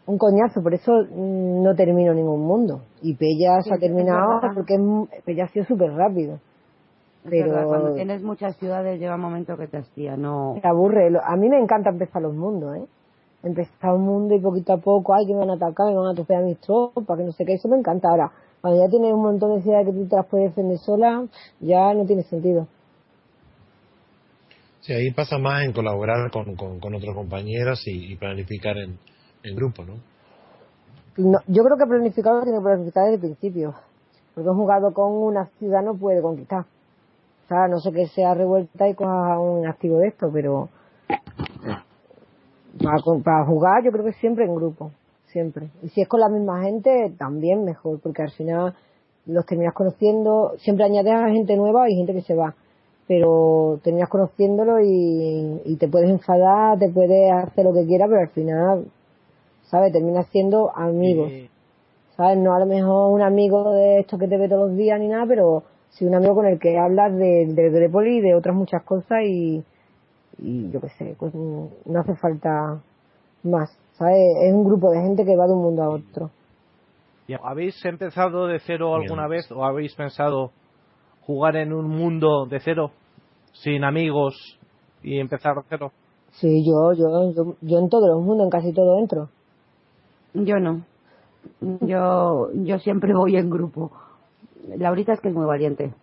[0.07, 2.81] un coñazo, por eso mm, no termino ningún mundo.
[3.01, 6.35] Y Pella se ha es terminado porque es, Pella ha sido súper rápido.
[7.23, 10.55] Es Pero verdad, cuando tienes muchas ciudades llega un momento que te hastía, no...
[10.59, 11.11] te aburre.
[11.23, 12.85] A mí me encanta empezar los mundos, ¿eh?
[13.43, 16.13] Empezar un mundo y poquito a poco, ay, que me van a atacar, me van
[16.13, 18.09] a topear mis tropas, que no sé qué, eso me encanta.
[18.09, 21.25] Ahora, cuando ya tienes un montón de ciudades que tú te las puedes defender sola,
[21.59, 22.67] ya no tiene sentido.
[24.81, 28.97] Sí, ahí pasa más en colaborar con, con, otros compañeros y, planificar en,
[29.43, 29.93] en grupo, ¿no?
[31.47, 33.75] Yo creo que planificar tiene que planificar desde el principio.
[34.33, 36.61] Porque un jugador con una ciudad no puede conquistar.
[36.61, 40.69] O sea, no sé que sea revuelta y coja un activo de esto, pero
[42.81, 44.91] para, para jugar yo creo que siempre en grupo.
[45.27, 45.69] Siempre.
[45.83, 48.73] Y si es con la misma gente, también mejor, porque al final
[49.25, 52.55] los terminas conociendo, siempre añades a gente nueva y gente que se va.
[53.13, 58.21] Pero terminas conociéndolo y, y te puedes enfadar, te puedes hacer lo que quieras, pero
[58.21, 58.85] al final
[59.71, 59.93] ¿sabes?
[59.93, 61.31] Terminas siendo amigos,
[62.17, 62.37] ¿sabes?
[62.37, 65.07] No a lo mejor un amigo de estos que te ve todos los días ni
[65.07, 68.53] nada, pero sí un amigo con el que hablas de, de Grépoli y de otras
[68.53, 69.63] muchas cosas y,
[70.39, 72.81] y yo qué sé, pues no hace falta
[73.43, 74.19] más, ¿sabes?
[74.43, 76.29] Es un grupo de gente que va de un mundo a otro.
[77.43, 79.39] ¿Habéis empezado de cero alguna Bien.
[79.39, 80.51] vez o habéis pensado
[81.25, 82.91] jugar en un mundo de cero,
[83.53, 84.59] sin amigos
[85.03, 85.91] y empezar de cero?
[86.31, 89.29] Sí, yo, yo, yo, yo en todos los mundos, en casi todo entro.
[90.33, 90.81] Yo no.
[91.81, 93.91] Yo, yo siempre voy en grupo.
[94.77, 95.93] Laurita es que es muy valiente.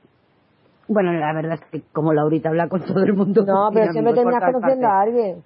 [0.88, 3.44] Bueno, la verdad es que como Laurita habla con todo el mundo.
[3.44, 5.44] No, pero siempre terminas conociendo a alguien.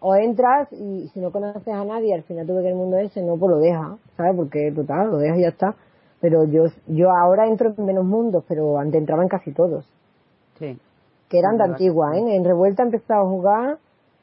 [0.00, 3.22] O entras y si no conoces a nadie, al final tuve que el mundo ese,
[3.22, 4.34] no, pues lo deja, ¿sabes?
[4.34, 5.74] Porque total, lo dejas y ya está.
[6.20, 9.86] Pero yo, yo ahora entro en menos mundos, pero antes entraba en casi todos.
[10.58, 10.78] Sí.
[11.30, 12.36] Que eran de antigua, ¿eh?
[12.36, 13.78] En Revuelta he empezado a jugar,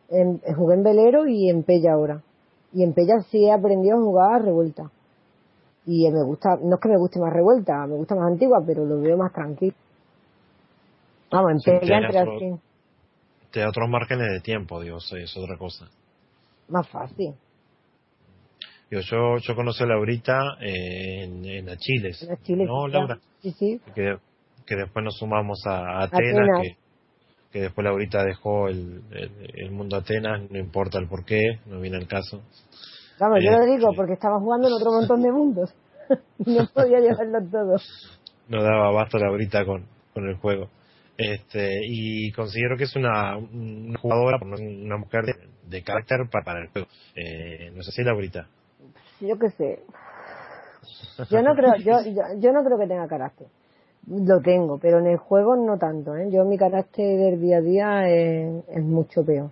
[0.10, 2.22] en, jugué en Velero y en Pella ahora.
[2.74, 4.92] Y en Pella sí he aprendido a jugar a Revuelta.
[5.86, 8.86] Y me gusta, no es que me guste más Revuelta, me gusta más antigua, pero
[8.86, 9.74] lo veo más tranquilo.
[11.32, 12.52] Vamos, en Sí, Pella otro- así,
[13.52, 15.88] Te da otros márgenes de tiempo, digo, eso es otra cosa.
[16.70, 17.34] más fácil.
[18.90, 22.22] Digo, yo, yo conocí a Laurita eh, en, en Achiles.
[22.24, 23.18] En Chile, ¿No, Laura?
[23.42, 23.82] Sí, sí.
[23.96, 24.18] Que,
[24.66, 26.62] que después nos sumamos a Atenas, Atenas.
[26.62, 26.76] que,
[27.58, 31.80] que después Laurita dejó el, el, el mundo Atenas, no importa el por qué, no
[31.80, 32.42] viene el caso.
[33.20, 33.96] Vamos, yo Eh, lo digo sí.
[33.96, 35.74] porque estaba jugando en otro montón de mundos.
[36.46, 37.76] no podía llevarlo todo.
[38.48, 40.70] no daba abasto Laurita con, con el juego.
[41.18, 45.34] Este, y considero que es una, una jugadora, una mujer de,
[45.68, 46.88] de carácter para, para el juego.
[47.16, 48.48] Eh, no sé si Laurita.
[49.20, 49.80] Yo qué sé.
[51.32, 53.48] Yo no creo, yo, yo, yo no creo que tenga carácter.
[54.10, 56.30] Lo tengo, pero en el juego no tanto, ¿eh?
[56.32, 59.50] Yo mi carácter del día a día es, mucho peor.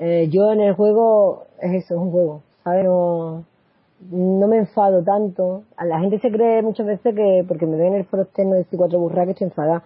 [0.00, 2.84] Eh, yo en el juego es eso, es un juego, ¿sabes?
[2.84, 3.44] No,
[4.10, 5.62] no me enfado tanto.
[5.76, 8.54] A la gente se cree muchas veces que porque me ven en el foro externo
[8.54, 9.84] de C4 burra que estoy enfadada.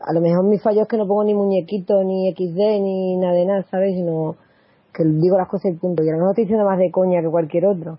[0.00, 3.32] A lo mejor mi fallo es que no pongo ni muñequito, ni XD, ni nada
[3.32, 3.94] de nada, ¿sabes?
[3.94, 4.36] Sino
[4.92, 6.02] que digo las cosas y punto.
[6.04, 7.98] Y a lo mejor estoy diciendo más de coña que cualquier otro.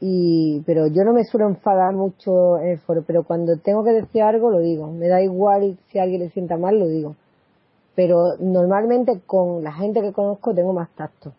[0.00, 3.92] Y, pero yo no me suelo enfadar mucho en el foro, pero cuando tengo que
[3.92, 4.90] decir algo lo digo.
[4.90, 7.16] Me da igual si a alguien le sienta mal, lo digo.
[7.94, 11.32] Pero normalmente con la gente que conozco tengo más tacto,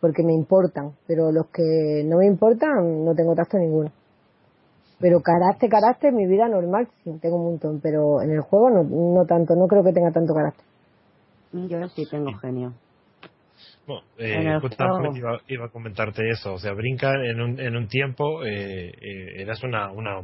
[0.00, 3.90] porque me importan, pero los que no me importan no tengo tacto ninguno.
[5.00, 8.84] Pero carácter, carácter, mi vida normal sí, tengo un montón, pero en el juego no,
[8.84, 10.64] no tanto, no creo que tenga tanto carácter.
[11.52, 12.72] Yo sí tengo genio.
[13.86, 16.54] Bueno, En eh, justamente iba, iba a comentarte eso.
[16.54, 20.20] O sea, Brinca en un, en un tiempo eh, eh, eras una, una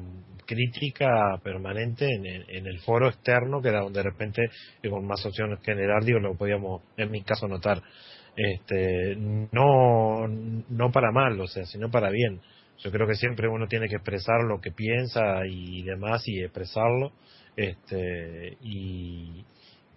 [0.46, 4.42] crítica permanente en, en- el foro externo, que era donde de repente,
[4.88, 7.82] con más opciones el radio, lo podíamos, en mi caso, notar.
[8.36, 12.40] Este, no, no para mal, o sea, sino para bien.
[12.78, 17.12] Yo creo que siempre uno tiene que expresar lo que piensa y demás y expresarlo.
[17.56, 19.44] Este, y,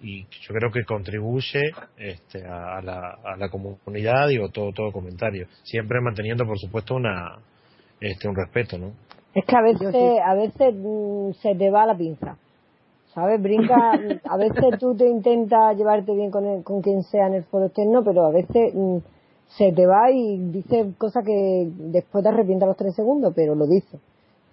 [0.01, 1.61] y yo creo que contribuye
[1.97, 5.47] este, a, a la, a la comunidad, digo, todo, todo comentario.
[5.63, 7.37] Siempre manteniendo, por supuesto, una,
[7.99, 8.91] este, un respeto, ¿no?
[9.33, 12.37] Es que a veces, a veces mm, se te va la pinza.
[13.13, 13.41] ¿sabes?
[13.41, 13.91] Brinca,
[14.23, 17.65] a veces tú te intentas llevarte bien con, el- con quien sea en el foro
[17.65, 18.97] externo, pero a veces mm,
[19.49, 23.53] se te va y dice cosas que después te arrepientas a los tres segundos, pero
[23.55, 23.99] lo dice.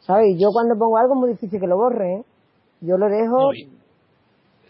[0.01, 0.31] ¿Sabes?
[0.35, 2.23] Y yo cuando pongo algo es muy difícil que lo borre, ¿eh?
[2.81, 3.69] Yo lo dejo, No, y-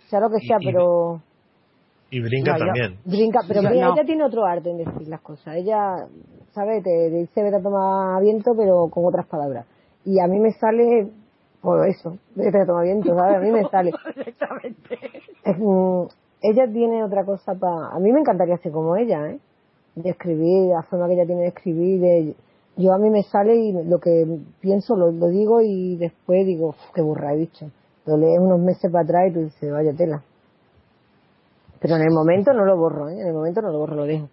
[0.09, 1.21] sea lo que y- sea, y- pero
[2.11, 2.99] Y brinca No, yo- también.
[3.05, 3.69] brinca, pero no.
[3.71, 5.57] ella tiene otro arte en decir las cosas.
[5.57, 6.07] Ella,
[6.53, 6.83] ¿sabes?
[6.83, 9.67] Te, te dice vete a tomar viento, pero con otras palabras.
[10.07, 11.09] Y a mí me sale,
[11.61, 13.37] por eso, vete a tomar viento, ¿sabes?
[13.37, 13.93] A mí me sale.
[15.45, 16.03] Es, mm,
[16.43, 17.89] ella tiene otra cosa para...
[17.95, 19.39] A mí me encantaría ser como ella, ¿eh?
[19.97, 22.01] De escribir, la forma que ella tiene de escribir.
[22.01, 22.35] de-
[22.77, 24.25] Yo a mí me sale y lo que
[24.61, 27.67] pienso lo, lo digo y después digo, "Uf, qué burra he dicho.
[28.17, 30.23] Lo unos meses para atrás y tú dices, vaya tela.
[31.81, 33.21] Pero en el momento no lo borro, ¿eh?
[33.21, 34.29] En el momento no lo borro, lo dejo.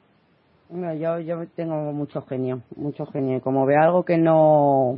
[0.69, 3.37] No, yo, yo tengo mucho genio, mucho genio.
[3.37, 4.97] Y como veo algo que no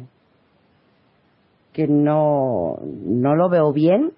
[1.74, 4.14] que no, no lo veo bien,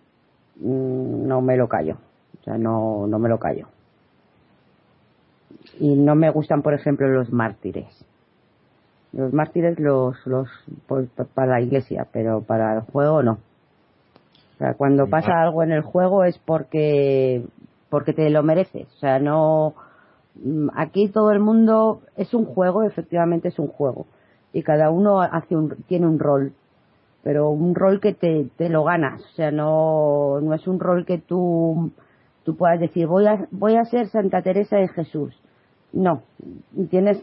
[0.58, 1.98] mm, no me lo callo.
[2.40, 3.68] O sea, no, no me lo callo.
[5.80, 8.06] Y no me gustan, por ejemplo, los mártires.
[9.12, 10.48] Los mártires los, los
[11.34, 13.40] para la iglesia, pero para el juego no.
[14.60, 17.44] O sea, cuando pasa algo en el juego es porque
[17.90, 18.88] porque te lo mereces.
[18.88, 19.74] O sea, no
[20.44, 24.06] Mm, aquí todo el mundo es un juego, efectivamente es un juego.
[24.54, 26.54] Y cada uno hace un, tiene un rol,
[27.24, 31.06] pero un rol que te, te lo ganas, o sea, no, no es un rol
[31.06, 31.92] que tú,
[32.44, 35.36] tú puedas decir voy a, voy a ser Santa Teresa de Jesús.
[35.92, 36.22] No,
[36.92, 37.22] tienes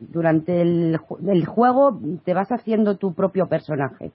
[0.00, 4.10] durante el juego te vas haciendo tu propio personaje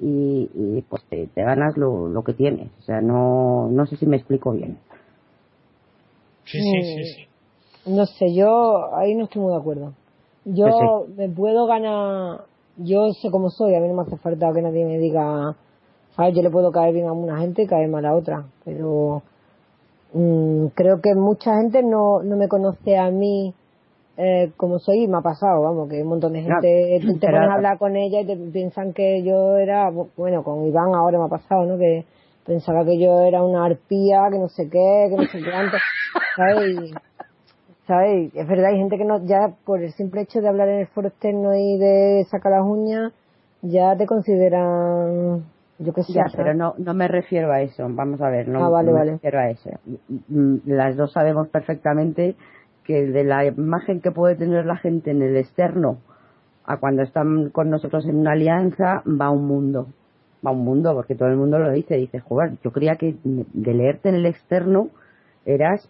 [0.00, 3.96] y, y, pues te, te ganas lo, lo que tienes, o sea, no, no sé
[3.96, 4.78] si me explico bien.
[6.44, 7.26] Sí, sí, sí, sí.
[7.86, 9.92] No sé, yo ahí no estoy muy de acuerdo.
[10.44, 12.42] Yo me puedo ganar,
[12.76, 15.54] yo sé cómo soy, a mí no me hace falta que nadie me diga,
[16.16, 16.34] ¿sabes?
[16.34, 19.22] Yo le puedo caer bien a una gente y caer mal a otra, pero
[20.12, 23.54] mm, creo que mucha gente no, no me conoce a mí
[24.16, 27.48] eh, como soy y me ha pasado, vamos, que un montón de gente te, pones
[27.50, 31.24] a hablar con ella y te piensan que yo era, bueno, con Iván ahora me
[31.24, 31.78] ha pasado, ¿no?
[31.78, 32.04] Que
[32.44, 35.80] pensaba que yo era una arpía, que no sé qué, que no sé qué antes,
[36.36, 36.68] ¿sabes?
[36.68, 36.94] Y,
[37.86, 38.34] ¿sabes?
[38.34, 40.86] Es verdad, hay gente que no, ya por el simple hecho de hablar en el
[40.88, 43.12] foro externo y de sacar las uñas,
[43.62, 45.44] ya te consideran,
[45.78, 47.86] yo qué sé, Ya, pero no, no me refiero a eso.
[47.88, 49.10] Vamos a ver, no, Ah, vale, no vale.
[49.12, 49.70] me refiero a eso.
[50.28, 52.34] Mm, Las dos sabemos perfectamente
[52.84, 55.98] que de la imagen que puede tener la gente en el externo
[56.64, 59.88] a cuando están con nosotros en una alianza va un mundo.
[60.44, 61.96] Va un mundo, porque todo el mundo lo dice.
[61.96, 64.88] Dice, joder, yo creía que de leerte en el externo
[65.44, 65.86] eras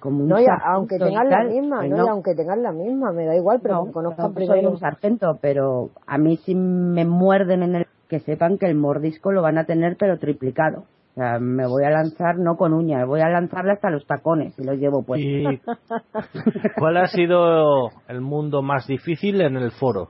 [0.00, 3.12] como un No, ya, aunque tengas la misma, Que no, y aunque tengas la misma,
[3.12, 7.04] me da igual, pero no, conozcan no soy un sargento, pero a mí si me
[7.04, 7.86] muerden en el...
[8.08, 10.84] Que sepan que el mordisco lo van a tener, pero triplicado.
[11.14, 14.58] O sea, me voy a lanzar no con uñas, voy a lanzarle hasta los tacones
[14.58, 15.20] y los llevo pues.
[15.22, 15.44] ¿Y
[16.78, 20.08] cuál ha sido el mundo más difícil en el foro?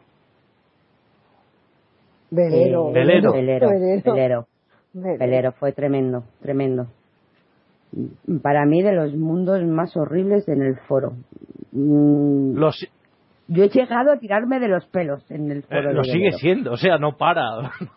[2.31, 3.33] Velero, Velero.
[3.33, 4.47] Velero, velero, velero,
[4.95, 5.19] velero.
[5.19, 6.87] velero, fue tremendo, tremendo.
[8.43, 11.13] Para mí de los mundos más horribles en el foro.
[11.73, 12.89] Mm, Los,
[13.47, 15.89] Yo he llegado a tirarme de los pelos en el eh, foro.
[15.89, 16.39] de lo sigue velero.
[16.39, 17.45] siendo, o sea, no para.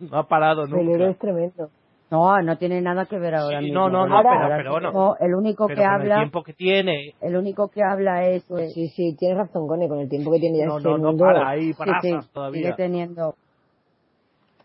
[0.00, 1.10] no ha parado Velero nunca.
[1.10, 1.68] es tremendo.
[2.10, 3.80] No, no tiene nada que ver ahora Sí, mismo.
[3.80, 6.16] no, no, no, Ahora- pero- ahora pero mismo el único Pero que con el habla,
[6.16, 9.98] tiempo que tiene, el único que habla es Pues sí, sí, tienes razón, Cone, con
[10.00, 11.24] el tiempo que tiene ya no, este no, no mundo.
[11.24, 12.76] para, Sí, brasas sí, sigue todavía.
[12.76, 13.34] teniendo.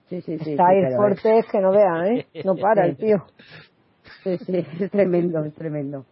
[0.10, 0.52] Sí, sí, sí.
[0.52, 2.26] Está sí, ahí fuerte, es que no veas, ¿eh?
[2.46, 3.18] No para el tío.
[4.26, 6.04] es- Sí, sí, es tremendo, es tremendo.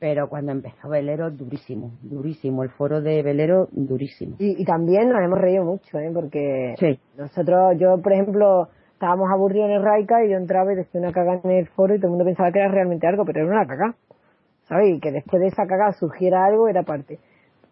[0.00, 2.62] Pero cuando empezó Velero, durísimo, durísimo.
[2.62, 4.36] El foro de Velero, durísimo.
[4.38, 6.10] Y, y también nos hemos reído mucho, ¿eh?
[6.12, 6.98] Porque Sí.
[7.16, 11.12] nosotros, yo, por ejemplo, estábamos aburridos en el Raika y yo entraba y decía una
[11.12, 13.48] caga en el foro y todo el mundo pensaba que era realmente algo, pero era
[13.50, 13.94] una caga.
[14.68, 14.94] ¿Sabes?
[14.96, 17.18] Y que después de esa caga surgiera algo era parte.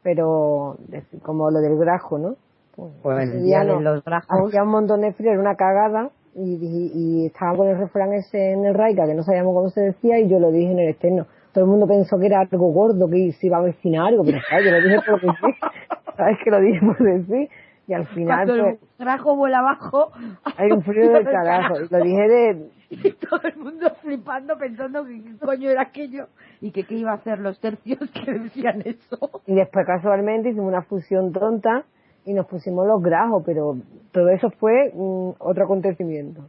[0.02, 0.76] Pero,
[1.22, 2.34] como lo del grajo, ¿no?
[2.76, 3.80] Pues, Pues el día no.
[3.80, 4.48] los grajos.
[4.48, 8.12] Hacía un montón de frío, era una cagada y, y, y estaba con el refrán
[8.12, 10.78] ese en el Raika que no sabíamos cómo se decía y yo lo dije en
[10.80, 11.26] el externo.
[11.52, 14.38] Todo el mundo pensó que era algo gordo, que se iba a avecinar algo, pero
[14.48, 14.64] ¿sabes?
[14.64, 15.54] yo lo dije por decir,
[16.16, 16.38] ¿sabes?
[16.42, 17.48] Que lo dije por decir
[17.92, 20.12] y al final Cuando pues, el grajo vuela abajo,
[20.56, 21.74] hay un frío del carajo.
[21.90, 26.26] Lo dije de, Y todo el mundo flipando pensando que qué coño era aquello
[26.60, 29.30] y que qué iba a hacer los tercios que decían eso.
[29.46, 31.84] y después casualmente hicimos una fusión tonta
[32.24, 33.76] y nos pusimos los grajos, pero
[34.12, 36.48] todo eso fue mm, otro acontecimiento.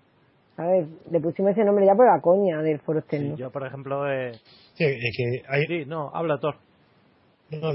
[0.55, 0.87] ¿Sabes?
[1.09, 4.33] Le pusimos ese nombre ya por la coña del foro Sí, yo, por ejemplo, eh,
[4.73, 6.55] Sí, es que hay, sí, no, habla Thor.
[7.51, 7.71] no,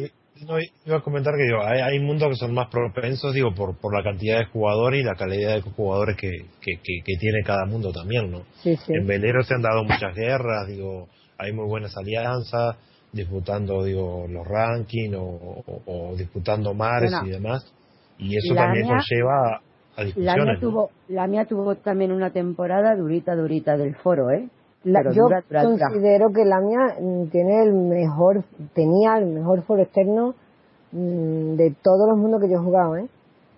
[0.47, 3.77] No, iba a comentar que digo, hay, hay mundos que son más propensos, digo, por,
[3.77, 6.31] por la cantidad de jugadores y la calidad de jugadores que,
[6.61, 8.43] que, que, que tiene cada mundo también, ¿no?
[8.63, 8.93] Sí, sí.
[8.95, 11.09] En velero se han dado muchas guerras, digo,
[11.39, 12.77] hay muy buenas alianzas,
[13.13, 17.73] disputando, digo, los rankings o, o- o disputando mares Bueno, y demás.
[18.19, 19.57] Y eso la también mía- conlleva
[19.97, 20.45] a La discusiones.
[20.45, 20.61] mía, ¿no?
[20.61, 24.49] tuvo, la mía tuvo también una temporada durita, durita del foro, ¿eh?
[24.85, 25.87] La- Pero yo dura, dura, dura.
[25.89, 30.35] considero que la mía mm, tiene el mejor, tenía el mejor foro externo
[30.93, 33.09] mm, de todos los mundos que yo he jugado, ¿eh?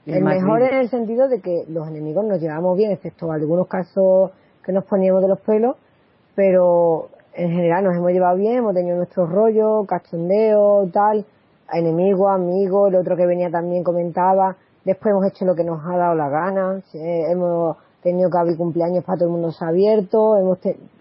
[0.06, 4.30] El mejor en el sentido de que los enemigos nos llevamos bien, excepto algunos casos
[4.64, 5.76] que nos poníamos de los pelos,
[6.34, 11.24] pero en general nos hemos llevado bien, hemos tenido nuestros rollos, cachondeo, tal,
[11.72, 15.96] enemigo, amigo, el otro que venía también comentaba, después hemos hecho lo que nos ha
[15.96, 19.68] dado la gana, eh, hemos tenido que abrir cumpleaños para todo el mundo se ha
[19.68, 20.58] abierto, hemos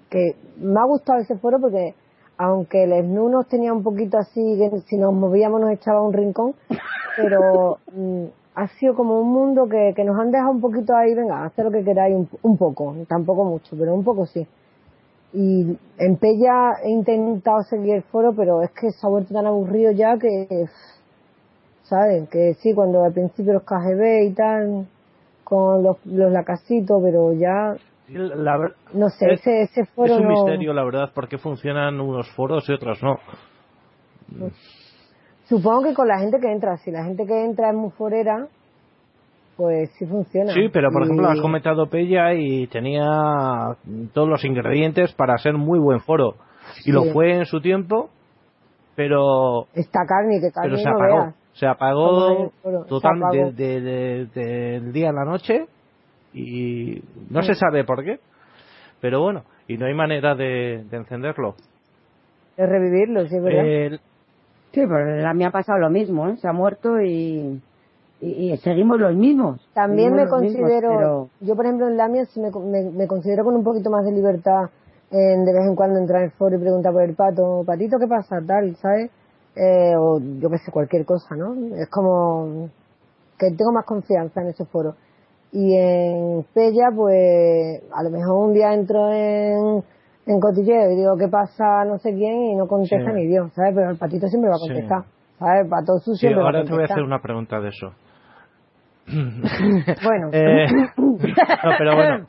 [0.09, 1.93] que me ha gustado ese foro porque
[2.37, 6.13] aunque el SNU nos tenía un poquito así, que si nos movíamos nos echaba un
[6.13, 6.55] rincón,
[7.17, 11.13] pero mm, ha sido como un mundo que, que nos han dejado un poquito ahí,
[11.13, 14.47] venga, haced lo que queráis, un, un poco, tampoco mucho, pero un poco sí.
[15.31, 19.45] Y en Pella he intentado seguir el foro, pero es que se ha vuelto tan
[19.45, 20.65] aburrido ya que,
[21.83, 22.27] ¿sabes?
[22.29, 24.87] Que sí, cuando al principio los KGB y tal,
[25.43, 27.75] con los, los lacasitos, pero ya,
[28.11, 28.57] la
[28.93, 31.99] no sé, es, ese, ese foro es un no- misterio, la verdad, por qué funcionan
[31.99, 33.17] unos foros y otros no.
[35.45, 38.47] Supongo que con la gente que entra, si la gente que entra es muy forera,
[39.57, 40.53] pues sí funciona.
[40.53, 43.03] Sí, pero por Y ejemplo, has comentado Pella y tenía
[44.13, 46.35] todos los ingredientes para ser muy buen foro.
[46.85, 48.09] Y lo fue en su tiempo,
[48.95, 51.33] pero, Está Carni, que Carni pero se apagó.
[51.53, 52.51] Se apagó
[52.87, 53.51] totalmente apagó.
[53.57, 55.65] de- de- de- del día a la noche
[56.33, 58.19] y no se sabe por qué.
[59.01, 61.55] Pero bueno, y no hay manera de, de encenderlo.
[62.57, 63.65] De revivirlo, sí, es verdad.
[63.65, 63.99] El-
[64.71, 66.37] Sí, pero la mía ha pasado lo mismo, ¿eh?
[66.37, 67.59] Se ha muerto y,
[68.21, 69.67] y, y seguimos los mismos.
[69.73, 73.43] También me mismos, considero, pero- yo por ejemplo en Lamia sí me, me, me considero
[73.45, 74.69] con un poquito más de libertad
[75.09, 77.97] en de vez en cuando entrar en el foro y preguntar por el pato, patito,
[77.97, 78.35] ¿qué pasa?
[78.45, 79.09] Tal, ¿sabes?
[79.55, 81.55] Eh, o yo que sé, cualquier cosa, ¿no?
[81.75, 82.69] Es como
[83.39, 84.93] que tengo más confianza en ese foro.
[85.51, 89.83] Y en Pella, pues a lo mejor un día entro en,
[90.27, 91.85] en cotilleo y digo, ¿qué pasa?
[91.85, 93.15] No sé quién, y no contesta Sí.
[93.15, 93.73] ni Dios, ¿sabes?
[93.75, 95.03] Pero el patito siempre va a contestar,
[95.39, 95.67] ¿sabes?
[95.69, 97.93] Pato su sí, siempre va a ahora te voy a hacer una pregunta de eso.
[100.03, 100.29] Bueno.
[100.31, 102.27] Eh, no, pero bueno.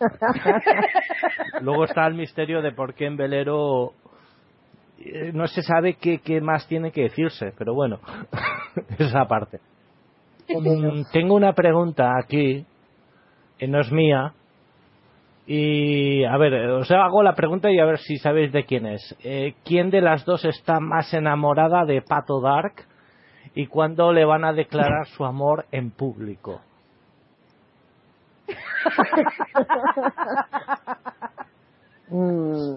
[1.61, 3.93] Luego está el misterio de por qué en velero
[4.99, 7.99] eh, no se sabe qué, qué más tiene que decirse, pero bueno,
[8.99, 9.59] esa parte.
[10.49, 12.65] Mm, Tengo una pregunta aquí,
[13.69, 14.35] no es mía,
[15.53, 18.87] y a ver, eh, os hago la pregunta y a ver si sabéis de quién
[18.87, 19.17] es.
[19.25, 22.85] Eh, ¿Quién de las dos está más enamorada de Pato Dark
[23.57, 26.61] y cuándo le van a declarar su amor en público?
[32.13, 32.75] Mm,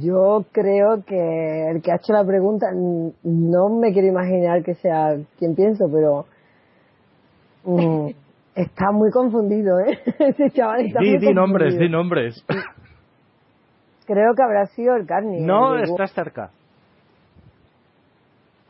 [0.00, 5.16] yo creo que el que ha hecho la pregunta, no me quiero imaginar que sea
[5.36, 6.26] quien pienso, pero
[7.64, 8.10] mm,
[8.62, 9.98] está muy confundido, ¿eh?
[10.18, 12.44] Ese chaval está Di, muy di nombres, di nombres.
[14.06, 15.40] Creo que habrá sido el Carni.
[15.40, 16.50] No, el estás cerca.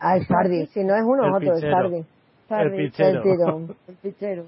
[0.01, 0.67] Ah, el Sardi.
[0.69, 2.05] Si no es uno, El es otro, el pichero.
[2.49, 2.69] Sardi.
[2.69, 3.23] El pichero.
[3.23, 3.59] tiro,
[3.89, 4.45] El pichero.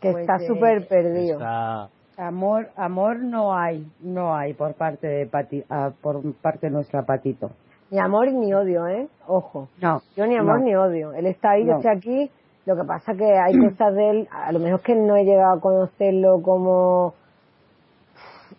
[0.00, 1.34] que Pues, está eh, súper perdido.
[1.38, 6.72] Está- Amor, amor no hay, no hay por parte de Pati, ah, por parte de
[6.72, 7.50] nuestra Patito.
[7.90, 9.08] Ni amor ni odio, ¿eh?
[9.26, 9.68] Ojo.
[9.80, 10.02] No.
[10.16, 10.66] Yo ni amor no.
[10.66, 11.12] ni odio.
[11.14, 11.76] Él está ahí, yo No.
[11.78, 12.30] estoy aquí.
[12.70, 15.24] Lo que pasa que hay cosas de él, a lo mejor es que no he
[15.24, 17.14] llegado a conocerlo como...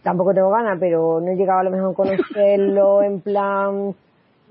[0.03, 3.95] Tampoco tengo ganas, pero no he llegado a lo mejor a conocerlo en plan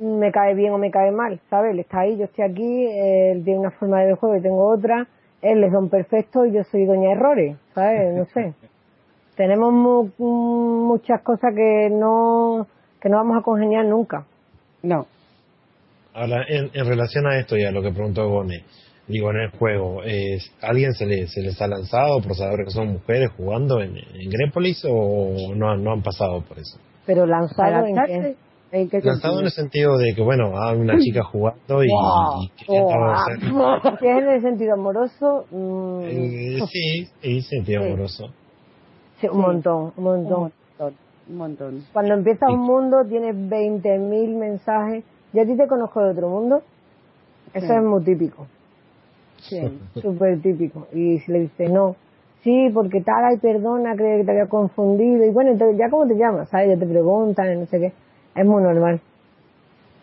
[0.01, 1.73] me cae bien o me cae mal, ¿sabes?
[1.75, 4.41] Él está ahí, yo estoy aquí, él tiene una forma de ver el juego y
[4.41, 5.07] tengo otra,
[5.43, 8.15] él es don perfecto y yo soy doña errores, ¿sabes?
[8.17, 8.55] No sé.
[9.37, 10.09] Tenemos mu-
[10.87, 12.67] muchas cosas que no,
[12.99, 14.25] que no vamos a congeniar nunca.
[14.83, 15.05] No.
[16.15, 18.65] Ahora, en, en relación a esto y a lo que preguntó Gone,
[19.11, 22.71] digo, en el juego, ¿es, ¿alguien se, le, se les ha lanzado por saber que
[22.71, 26.79] son mujeres jugando en, en Grepolis o no, han- no han pasado por eso?
[27.07, 28.37] Pero lanzado en qué?
[28.73, 31.89] ¿En qué Lanzado en el sentido de que, bueno, hay una chica jugando y,
[32.69, 33.41] hacer-
[34.01, 37.89] Si es en el sentido amoroso, mm, Eh, sí, sí, sentido Sí.
[37.89, 38.31] amoroso.
[39.21, 40.53] sí, un montón, un Un montón.
[41.29, 41.85] un montón.
[41.93, 45.05] Cuando empieza un mundo tienes 20.000 mensajes.
[45.33, 46.63] Yo a ti te conozco de otro mundo.
[47.55, 47.73] Eso Sí.
[47.73, 48.47] es muy típico,
[49.41, 49.61] Sí.
[50.01, 50.87] súper típico.
[50.93, 51.97] Y si le dices no,
[52.43, 55.25] sí, porque tal, ay, perdona, creo que te había confundido.
[55.25, 56.49] Y bueno, entonces, ¿ya cómo te llamas?
[56.49, 56.69] ¿Sabes?
[56.69, 57.93] Ya te preguntan, no sé qué.
[58.35, 59.01] Es muy normal.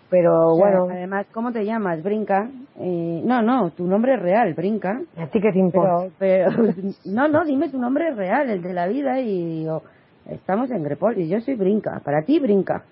[0.09, 2.01] Pero O sea, bueno, Además, ¿cómo te llamas?
[2.01, 2.49] Brinca.
[2.79, 5.01] Eh, no, no, tu nombre es real, Brinca.
[5.17, 6.07] ¿a ti qué te importa?
[6.17, 6.73] Pero, pero,
[7.05, 9.81] no, no, dime tu nombre real, el de la vida, y digo,
[10.29, 11.99] estamos en Grepol, y yo soy Brinca.
[12.03, 12.83] Para ti, Brinca.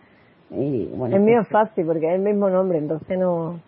[0.49, 3.59] Y, bueno, el mío pues, es fácil porque es el mismo nombre, entonces no.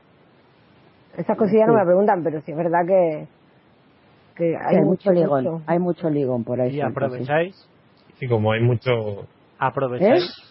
[1.18, 1.80] Esas cosillas no Sí.
[1.80, 3.28] me preguntan, pero sí es verdad que.
[4.36, 5.61] que hay, hay, mucho ligón, mucho.
[5.65, 6.70] hay mucho ligón por ahí.
[6.70, 7.13] Y siempre, sí.
[7.15, 7.68] aprovecháis,
[8.22, 9.26] Y como hay mucho...
[9.59, 10.24] aprovecháis.
[10.24, 10.43] ¿Eh?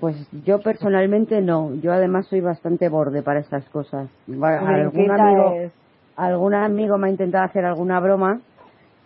[0.00, 1.74] Pues yo personalmente no.
[1.74, 4.08] Yo además soy bastante borde para estas cosas.
[4.40, 5.72] Algún amigo, es-
[6.16, 8.40] algún amigo me ha intentado hacer alguna broma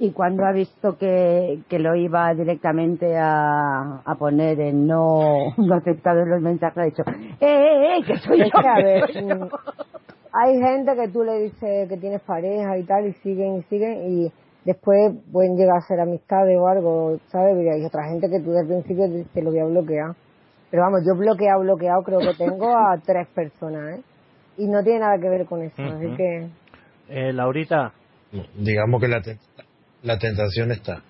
[0.02, 5.74] y cuando ha visto que, que lo iba directamente a, a poner en no, no
[5.76, 8.04] aceptado en los mensajes, ha dicho, ¡eh, eh, eh!
[8.04, 8.44] Que soy yo.
[8.46, 9.36] Es que, a ver, que soy yo".
[9.36, 9.48] mm,
[10.32, 14.10] hay gente que tú le dices que tienes pareja y tal y siguen y siguen
[14.10, 14.32] y
[14.64, 17.56] después pueden llegar a ser amistades o algo, ¿sabes?
[17.64, 20.16] Y hay otra gente que tú desde el principio te, te lo voy a bloquear.
[20.68, 24.02] Pero vamos, yo bloqueado, bloqueado creo que tengo a tres personas, ¿eh?
[24.58, 26.48] Y no tiene nada que ver con eso, así que...
[27.08, 27.92] Eh, Laurita,
[28.56, 29.20] Digamos que la,
[30.02, 31.02] la tentación está.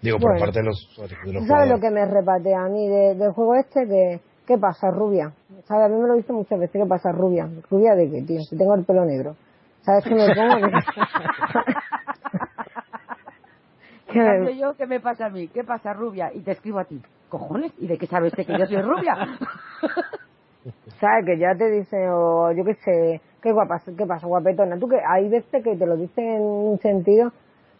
[0.00, 1.18] Digo, por parte de los usuarios.
[1.24, 3.86] De los ¿Tú sabes lo que me repatea a mí de- del juego este?
[3.86, 5.32] Que, ¿Qué pasa, rubia?
[5.64, 5.86] ¿Sabes?
[5.86, 7.48] A mí me lo dice muchas veces, ¿qué pasa, rubia?
[7.70, 8.40] ¿Rubia de qué, tío?
[8.42, 9.36] Si tengo el pelo negro.
[9.82, 10.56] ¿Sabes qué me pongo?
[14.12, 15.48] Que En me- yo, ¿qué me pasa a mí?
[15.48, 16.30] ¿Qué pasa, rubia?
[16.34, 17.00] Y te escribo a ti.
[17.28, 17.72] ¿Cojones?
[17.78, 19.14] ¿Y de qué sabes que yo soy rubia?
[21.00, 21.24] ¿Sabes?
[21.26, 24.76] Que ya te dicen, o yo qué sé, qué guapa, qué pasa, guapetona.
[24.78, 27.32] Tú que hay veces que te lo dicen en un sentido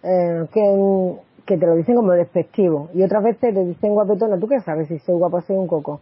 [0.03, 2.89] eh, que, que te lo dicen como despectivo.
[2.95, 4.39] Y otras veces te dicen guapetona.
[4.39, 6.01] ¿Tú qué sabes si soy guapa o soy un coco?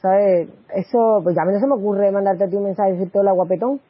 [0.00, 0.48] ¿Sabes?
[0.74, 3.18] Eso, pues a mí no se me ocurre mandarte a ti un mensaje y decirte
[3.18, 3.80] hola guapetón.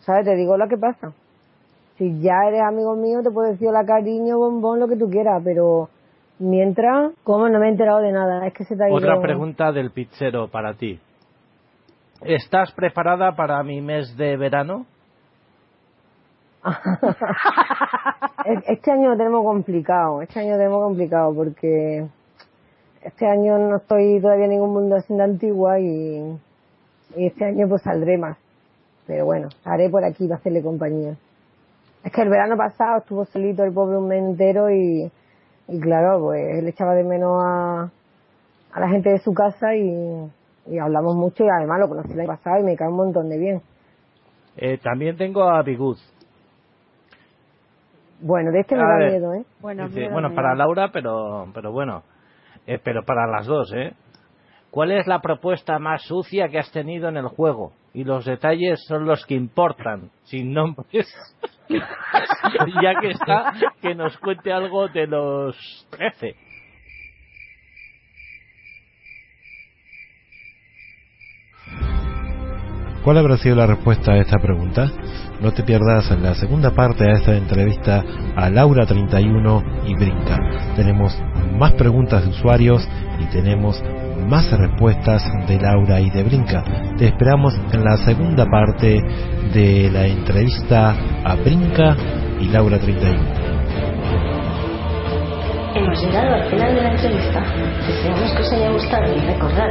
[0.00, 0.24] ¿Sabes?
[0.24, 1.12] Te digo lo que pasa.
[1.96, 5.42] Si ya eres amigo mío, te puedo decir hola cariño, bombón, lo que tú quieras,
[5.44, 5.88] pero
[6.38, 8.46] mientras, ¿cómo no me he enterado de nada?
[8.46, 8.96] Es que se te ha ido...
[8.96, 10.98] otra pregunta del pizzero para ti.
[12.22, 14.86] ¿Estás preparada para mi mes de verano?
[18.44, 22.06] Es- Este año lo tenemos complicado, este año lo tenemos complicado porque
[23.02, 26.38] este año no estoy todavía en ningún mundo de antigua y,
[27.16, 28.36] este año pues saldré más.
[29.06, 31.16] Pero bueno, haré por aquí para hacerle compañía.
[32.04, 35.10] Es que el verano pasado estuvo solito el pobre un mes entero y,
[35.68, 37.90] y claro, pues él echaba de menos a,
[38.72, 40.30] a la gente de su casa y,
[40.80, 43.38] hablamos mucho y además lo conocí el año pasado y me cae un montón de
[43.38, 43.62] bien.
[44.56, 45.96] Eh, también tengo a Bigud.
[48.20, 49.10] Bueno, de este me A da ver.
[49.12, 49.44] miedo, ¿eh?
[49.60, 52.02] Bueno, Dice, bueno, para Laura, pero, pero bueno.
[52.66, 53.94] Eh, pero para las dos, ¿eh?
[54.70, 57.72] ¿Cuál es la propuesta más sucia que has tenido en el juego?
[57.92, 61.08] Y los detalles son los que importan, sin nombres.
[61.68, 65.56] ya que está, que nos cuente algo de los
[65.90, 66.36] 13.
[73.10, 74.88] ¿Cuál habrá sido la respuesta a esta pregunta?
[75.40, 78.04] No te pierdas en la segunda parte de esta entrevista
[78.36, 80.38] a Laura31 y Brinca.
[80.76, 81.20] Tenemos
[81.58, 82.86] más preguntas de usuarios
[83.18, 83.82] y tenemos
[84.28, 86.62] más respuestas de Laura y de Brinca.
[86.98, 89.02] Te esperamos en la segunda parte
[89.54, 90.94] de la entrevista
[91.24, 91.96] a Brinca
[92.38, 93.39] y Laura31.
[95.74, 97.40] Hemos llegado al final de la entrevista.
[97.86, 99.70] Deseamos que os haya gustado y recordad,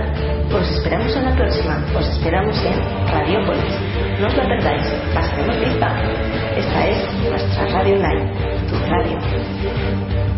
[0.53, 3.79] os esperamos en la próxima, os esperamos en Radiopolis.
[4.21, 6.01] No os la perdáis, pasaremos lista.
[6.55, 8.31] Esta es nuestra Radio Online,
[8.69, 10.28] tu radio.